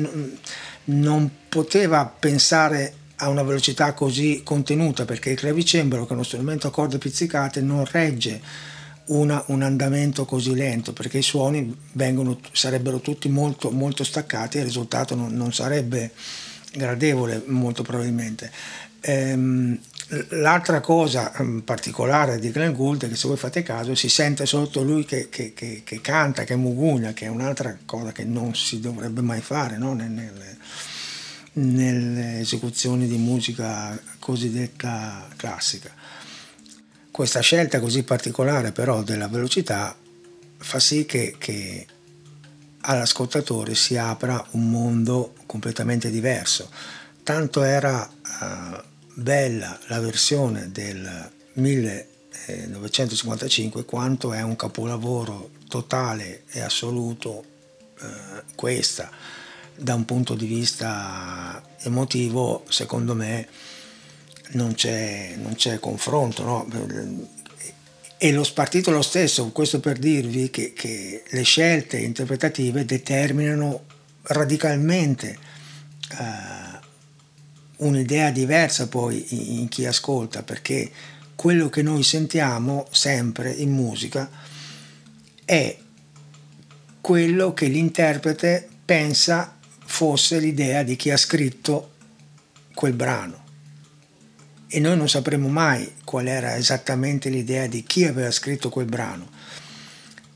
non 0.84 1.30
poteva 1.48 2.06
pensare 2.06 2.94
a 3.16 3.28
una 3.28 3.42
velocità 3.42 3.92
così 3.94 4.42
contenuta 4.44 5.04
perché 5.04 5.30
il 5.30 5.38
clavicembalo 5.38 6.04
che 6.04 6.10
è 6.10 6.14
uno 6.14 6.22
strumento 6.22 6.68
a 6.68 6.70
corde 6.70 6.98
pizzicate 6.98 7.60
non 7.60 7.84
regge 7.84 8.40
una, 9.06 9.42
un 9.48 9.62
andamento 9.62 10.24
così 10.24 10.54
lento 10.54 10.92
perché 10.92 11.18
i 11.18 11.22
suoni 11.22 11.76
vengono, 11.92 12.38
sarebbero 12.52 13.00
tutti 13.00 13.28
molto, 13.28 13.70
molto 13.70 14.04
staccati 14.04 14.56
e 14.56 14.60
il 14.60 14.66
risultato 14.66 15.14
non, 15.14 15.34
non 15.34 15.52
sarebbe 15.52 16.12
gradevole 16.72 17.42
molto 17.46 17.82
probabilmente. 17.82 18.50
Ehm, 19.00 19.78
L'altra 20.10 20.80
cosa 20.80 21.32
um, 21.36 21.60
particolare 21.60 22.38
di 22.38 22.50
Glenn 22.50 22.72
Gould 22.72 23.04
è 23.04 23.08
che 23.10 23.16
se 23.16 23.28
voi 23.28 23.36
fate 23.36 23.62
caso 23.62 23.94
si 23.94 24.08
sente 24.08 24.46
sotto 24.46 24.82
lui 24.82 25.04
che, 25.04 25.28
che, 25.28 25.52
che, 25.52 25.82
che 25.84 26.00
canta, 26.00 26.44
che 26.44 26.56
mugugna, 26.56 27.12
che 27.12 27.26
è 27.26 27.28
un'altra 27.28 27.76
cosa 27.84 28.10
che 28.10 28.24
non 28.24 28.54
si 28.54 28.80
dovrebbe 28.80 29.20
mai 29.20 29.42
fare 29.42 29.76
no? 29.76 29.92
nelle, 29.92 30.56
nelle, 31.52 32.38
esecuzioni 32.40 33.06
di 33.06 33.18
musica 33.18 34.00
cosiddetta 34.18 35.28
classica. 35.36 35.92
Questa 37.10 37.40
scelta 37.40 37.78
così 37.78 38.02
particolare 38.02 38.72
però 38.72 39.02
della 39.02 39.28
velocità 39.28 39.94
fa 40.56 40.80
sì 40.80 41.04
che, 41.04 41.34
che 41.36 41.86
all'ascoltatore 42.80 43.74
si 43.74 43.98
apra 43.98 44.42
un 44.52 44.70
mondo 44.70 45.34
completamente 45.44 46.08
diverso. 46.08 46.70
Tanto 47.22 47.62
era... 47.62 48.10
Uh, 48.40 48.87
bella 49.18 49.78
la 49.88 49.98
versione 49.98 50.70
del 50.70 51.28
1955 51.54 53.84
quanto 53.84 54.32
è 54.32 54.42
un 54.42 54.54
capolavoro 54.54 55.50
totale 55.66 56.44
e 56.50 56.60
assoluto 56.60 57.44
eh, 58.00 58.44
questa 58.54 59.10
da 59.74 59.94
un 59.94 60.04
punto 60.04 60.34
di 60.34 60.46
vista 60.46 61.60
emotivo 61.80 62.62
secondo 62.68 63.16
me 63.16 63.48
non 64.50 64.74
c'è, 64.74 65.34
non 65.36 65.56
c'è 65.56 65.80
confronto 65.80 66.44
no? 66.44 66.64
e 68.16 68.32
lo 68.32 68.44
spartito 68.44 68.92
lo 68.92 69.02
stesso 69.02 69.50
questo 69.50 69.80
per 69.80 69.98
dirvi 69.98 70.48
che, 70.50 70.72
che 70.72 71.24
le 71.28 71.42
scelte 71.42 71.98
interpretative 71.98 72.84
determinano 72.84 73.84
radicalmente 74.22 75.36
eh, 76.12 76.67
un'idea 77.78 78.30
diversa 78.30 78.88
poi 78.88 79.60
in 79.60 79.68
chi 79.68 79.86
ascolta, 79.86 80.42
perché 80.42 80.90
quello 81.34 81.68
che 81.68 81.82
noi 81.82 82.02
sentiamo 82.02 82.86
sempre 82.90 83.52
in 83.52 83.70
musica 83.70 84.28
è 85.44 85.76
quello 87.00 87.54
che 87.54 87.66
l'interprete 87.66 88.68
pensa 88.84 89.56
fosse 89.84 90.38
l'idea 90.38 90.82
di 90.82 90.96
chi 90.96 91.10
ha 91.10 91.16
scritto 91.16 91.92
quel 92.74 92.92
brano. 92.92 93.46
E 94.66 94.80
noi 94.80 94.96
non 94.96 95.08
sapremo 95.08 95.48
mai 95.48 95.94
qual 96.04 96.26
era 96.26 96.56
esattamente 96.56 97.30
l'idea 97.30 97.66
di 97.66 97.82
chi 97.84 98.04
aveva 98.04 98.30
scritto 98.30 98.68
quel 98.68 98.86
brano. 98.86 99.30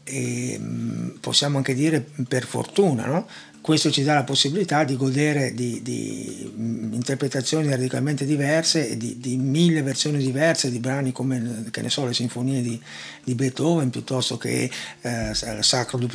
E 0.04 0.56
mm, 0.58 1.08
possiamo 1.20 1.58
anche 1.58 1.74
dire 1.74 2.00
per 2.26 2.46
fortuna, 2.46 3.04
no? 3.06 3.28
Questo 3.62 3.92
ci 3.92 4.02
dà 4.02 4.14
la 4.14 4.24
possibilità 4.24 4.82
di 4.82 4.96
godere 4.96 5.54
di, 5.54 5.80
di 5.82 6.52
mm, 6.54 6.92
interpretazioni 6.92 7.68
radicalmente 7.68 8.26
diverse 8.26 8.90
e 8.90 8.96
di, 8.96 9.18
di, 9.18 9.36
mille 9.36 9.82
versioni 9.82 10.18
diverse 10.18 10.68
di 10.68 10.80
brani 10.80 11.12
come 11.12 11.70
so, 11.86 12.04
le 12.04 12.12
sinfonie 12.12 12.60
di, 12.60 12.78
di 13.22 13.34
Beethoven 13.34 13.88
piuttosto 13.90 14.36
che 14.36 14.68
eh, 15.00 15.30
il 15.30 15.58
Sacro 15.60 15.96
du 15.96 16.08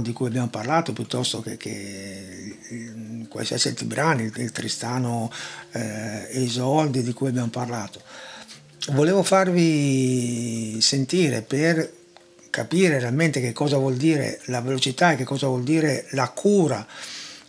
di 0.00 0.12
cui 0.12 0.28
abbiamo 0.28 0.48
parlato 0.48 0.92
piuttosto 0.94 1.42
che, 1.42 1.58
che 1.58 2.56
qualsiasi 3.28 3.68
altro 3.68 3.86
brani, 3.86 4.32
il 4.34 4.50
Tristano 4.50 5.30
eh, 5.72 6.26
e 6.30 6.40
Isoldi 6.40 7.02
di 7.02 7.12
cui 7.12 7.28
abbiamo 7.28 7.48
parlato. 7.48 8.00
Volevo 8.92 9.22
farvi 9.22 10.80
sentire 10.80 11.42
per 11.42 12.02
capire 12.54 13.00
realmente 13.00 13.40
che 13.40 13.52
cosa 13.52 13.78
vuol 13.78 13.96
dire 13.96 14.38
la 14.44 14.60
velocità 14.60 15.10
e 15.10 15.16
che 15.16 15.24
cosa 15.24 15.48
vuol 15.48 15.64
dire 15.64 16.06
la 16.10 16.28
cura 16.28 16.86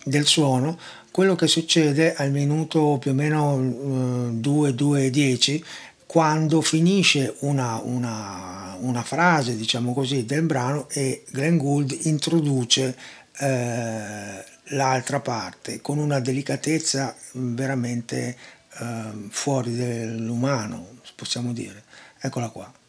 del 0.04 0.26
suono, 0.26 0.80
quello 1.12 1.36
che 1.36 1.46
succede 1.46 2.16
al 2.16 2.32
minuto 2.32 2.98
più 3.00 3.12
o 3.12 3.14
meno 3.14 4.32
2, 4.32 4.74
2 4.74 5.10
10 5.12 5.64
quando 6.08 6.62
finisce 6.62 7.36
una, 7.42 7.80
una, 7.84 8.76
una, 8.80 9.04
frase, 9.04 9.56
diciamo 9.56 9.94
così, 9.94 10.26
del 10.26 10.42
brano 10.42 10.90
e 10.90 11.24
Glenn 11.30 11.58
Gould 11.58 11.96
introduce 12.04 12.96
eh, 13.38 14.44
l'altra 14.70 15.20
parte 15.20 15.82
con 15.82 16.00
una 16.00 16.20
delicatezza 16.20 17.16
veramente 17.34 18.36
eh, 18.80 18.86
fuori 19.30 19.76
dell'umano, 19.76 20.98
possiamo 21.16 21.54
dire. 21.54 21.84
Eccola 22.20 22.50
qua. 22.50 22.85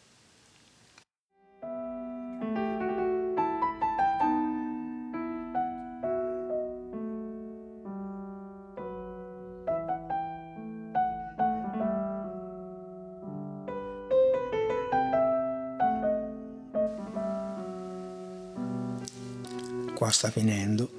Qua 20.07 20.15
sta 20.15 20.31
finendo 20.31 20.89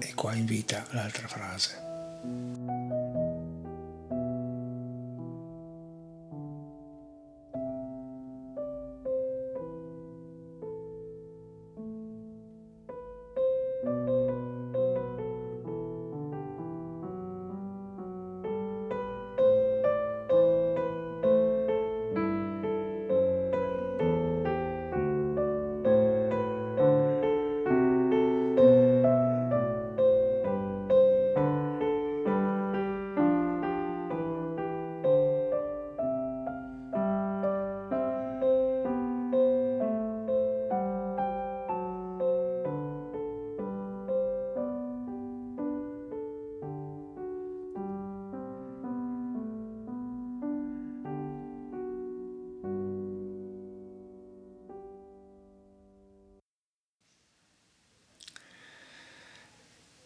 e 0.00 0.14
qua 0.14 0.34
invita 0.34 0.86
l'altra 0.92 1.28
frase. 1.28 1.91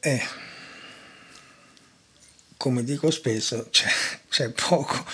E 0.06 0.22
come 2.56 2.84
dico 2.84 3.10
spesso, 3.10 3.66
c'è, 3.70 3.88
c'è 4.28 4.50
poco, 4.50 5.04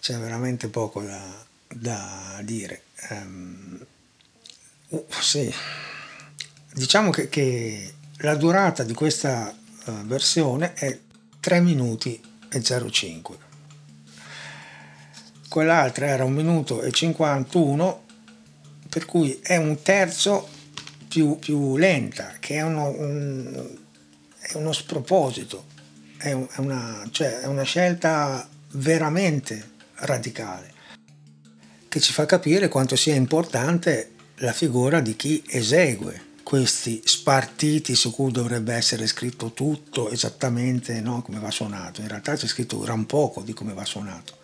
c'è 0.00 0.18
veramente 0.18 0.68
poco 0.68 1.00
da, 1.00 1.46
da 1.66 2.38
dire. 2.42 2.82
Um, 3.08 3.86
sì. 5.08 5.50
Diciamo 6.74 7.08
che, 7.08 7.30
che, 7.30 7.94
la 8.18 8.34
durata 8.34 8.82
di 8.82 8.92
questa 8.92 9.56
uh, 9.86 9.92
versione 10.04 10.74
è 10.74 10.98
3 11.40 11.60
minuti 11.60 12.22
e 12.50 12.62
05. 12.62 13.36
Quell'altra 15.48 16.04
era 16.04 16.24
1 16.24 16.34
minuto 16.34 16.82
e 16.82 16.92
51, 16.92 18.04
per 18.90 19.06
cui 19.06 19.40
è 19.42 19.56
un 19.56 19.80
terzo 19.80 20.46
più, 21.08 21.38
più 21.38 21.78
lenta, 21.78 22.34
che 22.38 22.56
è 22.56 22.60
uno, 22.60 22.88
un, 22.88 23.84
è 24.46 24.56
uno 24.56 24.72
sproposito, 24.72 25.64
è, 26.18 26.32
una, 26.32 27.06
cioè 27.10 27.40
è 27.40 27.46
una 27.46 27.64
scelta 27.64 28.48
veramente 28.72 29.74
radicale 29.94 30.74
che 31.88 32.00
ci 32.00 32.12
fa 32.12 32.26
capire 32.26 32.68
quanto 32.68 32.94
sia 32.94 33.14
importante 33.14 34.12
la 34.36 34.52
figura 34.52 35.00
di 35.00 35.16
chi 35.16 35.42
esegue 35.48 36.34
questi 36.42 37.00
spartiti 37.04 37.94
su 37.94 38.12
cui 38.12 38.30
dovrebbe 38.30 38.74
essere 38.74 39.06
scritto 39.06 39.52
tutto 39.52 40.10
esattamente 40.10 41.00
no, 41.00 41.22
come 41.22 41.40
va 41.40 41.50
suonato. 41.50 42.02
In 42.02 42.08
realtà 42.08 42.36
c'è 42.36 42.46
scritto 42.46 42.78
gran 42.78 43.06
poco 43.06 43.40
di 43.40 43.52
come 43.52 43.72
va 43.72 43.84
suonato. 43.84 44.36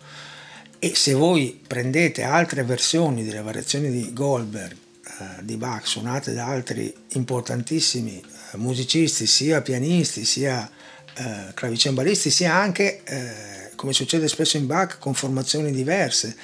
E 0.79 0.95
se 0.95 1.13
voi 1.13 1.61
prendete 1.65 2.23
altre 2.23 2.63
versioni 2.63 3.23
delle 3.23 3.41
variazioni 3.41 3.89
di 3.89 4.11
Goldberg, 4.11 4.75
eh, 4.75 5.43
di 5.43 5.55
Bach, 5.55 5.87
suonate 5.87 6.33
da 6.33 6.47
altri 6.47 6.93
importantissimi 7.13 8.21
musicisti, 8.57 9.25
sia 9.25 9.61
pianisti, 9.61 10.25
sia 10.25 10.69
eh, 11.15 11.53
clavicembalisti, 11.53 12.29
sia 12.29 12.53
anche, 12.53 13.03
eh, 13.03 13.71
come 13.75 13.93
succede 13.93 14.27
spesso 14.27 14.57
in 14.57 14.65
Bach, 14.65 14.97
con 14.99 15.13
formazioni 15.13 15.71
diverse, 15.71 16.35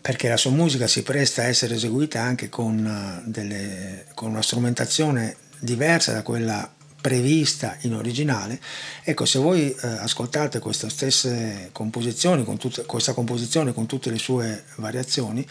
perché 0.00 0.28
la 0.28 0.36
sua 0.36 0.50
musica 0.50 0.86
si 0.86 1.02
presta 1.02 1.42
a 1.42 1.46
essere 1.46 1.76
eseguita 1.76 2.20
anche 2.20 2.48
con, 2.48 3.22
uh, 3.24 3.30
delle, 3.30 4.06
con 4.14 4.30
una 4.30 4.42
strumentazione 4.42 5.36
diversa 5.60 6.12
da 6.12 6.22
quella 6.22 6.68
prevista 7.00 7.76
in 7.82 7.94
originale. 7.94 8.60
Ecco, 9.04 9.24
se 9.24 9.38
voi 9.38 9.70
eh, 9.70 9.86
ascoltate 9.86 10.58
queste 10.60 10.88
stesse 10.88 11.68
composizioni, 11.72 12.44
con 12.44 12.56
tut- 12.56 12.86
questa 12.86 13.12
composizione 13.12 13.72
con 13.72 13.86
tutte 13.86 14.10
le 14.10 14.18
sue 14.18 14.64
variazioni, 14.76 15.46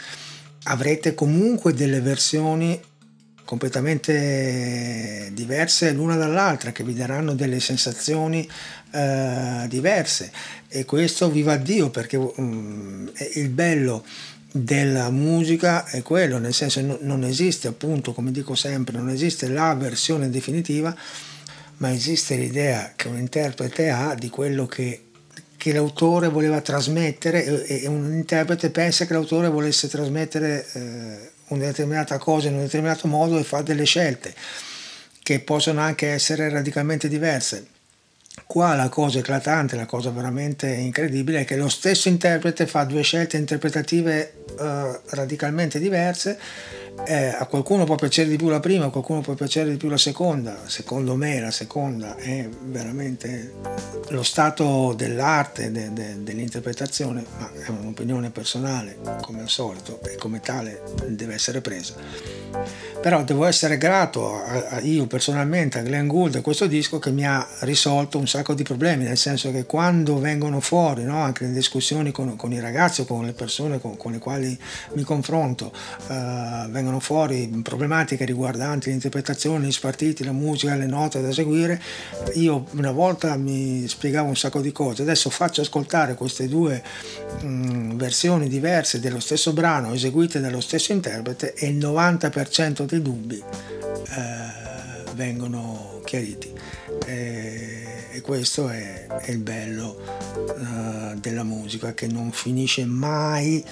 avrete 0.64 1.14
comunque 1.14 1.72
delle 1.72 2.00
versioni 2.00 2.80
completamente 3.52 5.28
diverse 5.34 5.92
l'una 5.92 6.16
dall'altra, 6.16 6.72
che 6.72 6.82
vi 6.84 6.94
daranno 6.94 7.34
delle 7.34 7.60
sensazioni 7.60 8.48
eh, 8.92 9.66
diverse. 9.68 10.32
E 10.68 10.86
questo 10.86 11.30
viva 11.30 11.58
Dio, 11.58 11.90
perché 11.90 12.16
um, 12.16 13.12
il 13.34 13.50
bello 13.50 14.06
della 14.50 15.10
musica 15.10 15.84
è 15.84 16.00
quello, 16.00 16.38
nel 16.38 16.54
senso 16.54 16.98
non 17.02 17.24
esiste 17.24 17.68
appunto, 17.68 18.14
come 18.14 18.30
dico 18.30 18.54
sempre, 18.54 18.96
non 18.96 19.10
esiste 19.10 19.48
la 19.48 19.74
versione 19.74 20.30
definitiva, 20.30 20.96
ma 21.76 21.92
esiste 21.92 22.36
l'idea 22.36 22.94
che 22.96 23.08
un 23.08 23.18
interprete 23.18 23.90
ha 23.90 24.14
di 24.14 24.30
quello 24.30 24.64
che, 24.64 25.08
che 25.58 25.74
l'autore 25.74 26.28
voleva 26.28 26.62
trasmettere 26.62 27.66
e, 27.66 27.82
e, 27.82 27.86
un 27.86 28.14
interprete 28.14 28.70
pensa 28.70 29.04
che 29.04 29.12
l'autore 29.12 29.48
volesse 29.48 29.88
trasmettere 29.88 30.66
eh, 30.72 31.30
una 31.52 31.66
determinata 31.66 32.18
cosa 32.18 32.48
in 32.48 32.54
un 32.54 32.60
determinato 32.60 33.06
modo 33.08 33.38
e 33.38 33.44
fa 33.44 33.62
delle 33.62 33.84
scelte 33.84 34.34
che 35.22 35.40
possono 35.40 35.80
anche 35.80 36.08
essere 36.08 36.48
radicalmente 36.48 37.08
diverse. 37.08 37.66
qua 38.46 38.74
la 38.74 38.88
cosa 38.88 39.18
eclatante, 39.18 39.76
la 39.76 39.86
cosa 39.86 40.10
veramente 40.10 40.66
incredibile 40.68 41.40
è 41.40 41.44
che 41.44 41.56
lo 41.56 41.68
stesso 41.68 42.08
interprete 42.08 42.66
fa 42.66 42.84
due 42.84 43.02
scelte 43.02 43.36
interpretative 43.36 44.32
eh, 44.58 45.00
radicalmente 45.10 45.78
diverse 45.78 46.38
eh, 47.04 47.34
a 47.36 47.46
qualcuno 47.46 47.84
può 47.84 47.96
piacere 47.96 48.28
di 48.28 48.36
più 48.36 48.48
la 48.48 48.60
prima, 48.60 48.86
a 48.86 48.90
qualcuno 48.90 49.20
può 49.20 49.34
piacere 49.34 49.70
di 49.70 49.76
più 49.76 49.88
la 49.88 49.98
seconda. 49.98 50.56
Secondo 50.66 51.16
me 51.16 51.40
la 51.40 51.50
seconda 51.50 52.16
è 52.16 52.48
veramente 52.66 53.52
lo 54.08 54.22
stato 54.22 54.94
dell'arte, 54.96 55.70
de, 55.72 55.92
de, 55.92 56.22
dell'interpretazione, 56.22 57.24
ma 57.38 57.50
è 57.52 57.68
un'opinione 57.68 58.30
personale 58.30 58.98
come 59.22 59.40
al 59.40 59.48
solito 59.48 60.00
e 60.02 60.16
come 60.16 60.40
tale 60.40 60.82
deve 61.08 61.34
essere 61.34 61.60
presa. 61.60 61.94
Però 63.00 63.24
devo 63.24 63.46
essere 63.46 63.78
grato 63.78 64.36
a, 64.36 64.66
a 64.68 64.80
io 64.80 65.06
personalmente 65.06 65.78
a 65.78 65.82
Glenn 65.82 66.06
Gould 66.06 66.36
e 66.36 66.40
questo 66.40 66.66
disco 66.66 66.98
che 66.98 67.10
mi 67.10 67.26
ha 67.26 67.44
risolto 67.60 68.18
un 68.18 68.28
sacco 68.28 68.54
di 68.54 68.62
problemi, 68.62 69.04
nel 69.04 69.16
senso 69.16 69.50
che 69.50 69.64
quando 69.64 70.20
vengono 70.20 70.60
fuori, 70.60 71.02
no, 71.02 71.20
anche 71.20 71.44
in 71.44 71.52
discussioni 71.52 72.12
con, 72.12 72.36
con, 72.36 72.52
i 72.52 72.60
ragazzi 72.60 73.00
o 73.00 73.04
con 73.04 73.24
le 73.24 73.32
persone 73.32 73.80
con, 73.80 73.96
con 73.96 74.12
le 74.12 74.18
quali 74.18 74.56
mi 74.92 75.02
confronto, 75.02 75.72
uh, 76.08 76.70
vengono 76.82 76.98
fuori 76.98 77.48
problematiche 77.62 78.24
riguardanti 78.24 78.90
l'interpretazione, 78.90 79.68
gli 79.68 79.72
spartiti, 79.72 80.24
la 80.24 80.32
musica, 80.32 80.74
le 80.74 80.86
note 80.86 81.22
da 81.22 81.30
seguire, 81.30 81.80
io 82.34 82.66
una 82.72 82.90
volta 82.90 83.36
mi 83.36 83.86
spiegavo 83.86 84.28
un 84.28 84.36
sacco 84.36 84.60
di 84.60 84.72
cose, 84.72 85.02
adesso 85.02 85.30
faccio 85.30 85.60
ascoltare 85.60 86.14
queste 86.14 86.48
due 86.48 86.82
mh, 87.40 87.94
versioni 87.94 88.48
diverse 88.48 88.98
dello 88.98 89.20
stesso 89.20 89.52
brano 89.52 89.94
eseguite 89.94 90.40
dallo 90.40 90.60
stesso 90.60 90.90
interprete 90.90 91.54
e 91.54 91.68
il 91.68 91.76
90% 91.76 92.84
dei 92.84 93.00
dubbi 93.00 93.36
eh, 93.36 95.12
vengono 95.14 96.00
chiariti. 96.04 96.50
Eh, 97.06 97.71
e 98.12 98.20
questo 98.20 98.68
è, 98.68 99.06
è 99.06 99.30
il 99.30 99.38
bello 99.38 99.98
uh, 100.34 101.18
della 101.18 101.42
musica 101.42 101.94
che 101.94 102.06
non 102.06 102.30
finisce 102.30 102.84
mai 102.84 103.64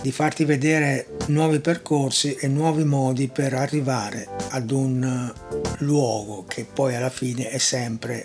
di 0.00 0.12
farti 0.12 0.44
vedere 0.44 1.08
nuovi 1.26 1.60
percorsi 1.60 2.34
e 2.34 2.46
nuovi 2.46 2.84
modi 2.84 3.28
per 3.28 3.54
arrivare 3.54 4.28
ad 4.50 4.70
un 4.70 5.32
luogo 5.78 6.44
che 6.46 6.64
poi 6.72 6.94
alla 6.94 7.10
fine 7.10 7.50
è 7.50 7.58
sempre 7.58 8.24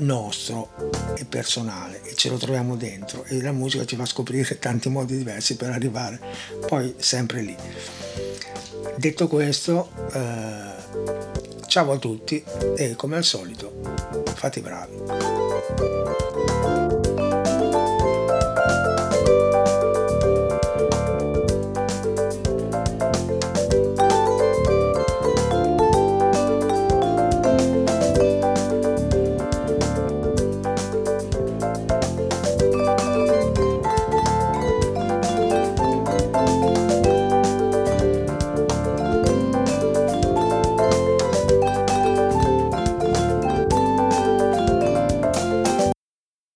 nostro 0.00 1.14
e 1.16 1.24
personale 1.24 2.02
e 2.02 2.14
ce 2.14 2.28
lo 2.28 2.36
troviamo 2.36 2.76
dentro 2.76 3.24
e 3.24 3.40
la 3.40 3.52
musica 3.52 3.84
ci 3.84 3.96
fa 3.96 4.04
scoprire 4.04 4.58
tanti 4.58 4.88
modi 4.88 5.16
diversi 5.16 5.56
per 5.56 5.70
arrivare 5.70 6.20
poi 6.66 6.94
sempre 6.98 7.42
lì. 7.42 7.56
Detto 8.96 9.28
questo 9.28 9.90
eh, 10.12 11.25
ciao 11.66 11.92
a 11.92 11.98
tutti 11.98 12.42
e 12.76 12.94
come 12.96 13.16
al 13.16 13.24
solito 13.24 13.72
fate 14.34 14.60
i 14.60 14.62
bravi. 14.62 16.35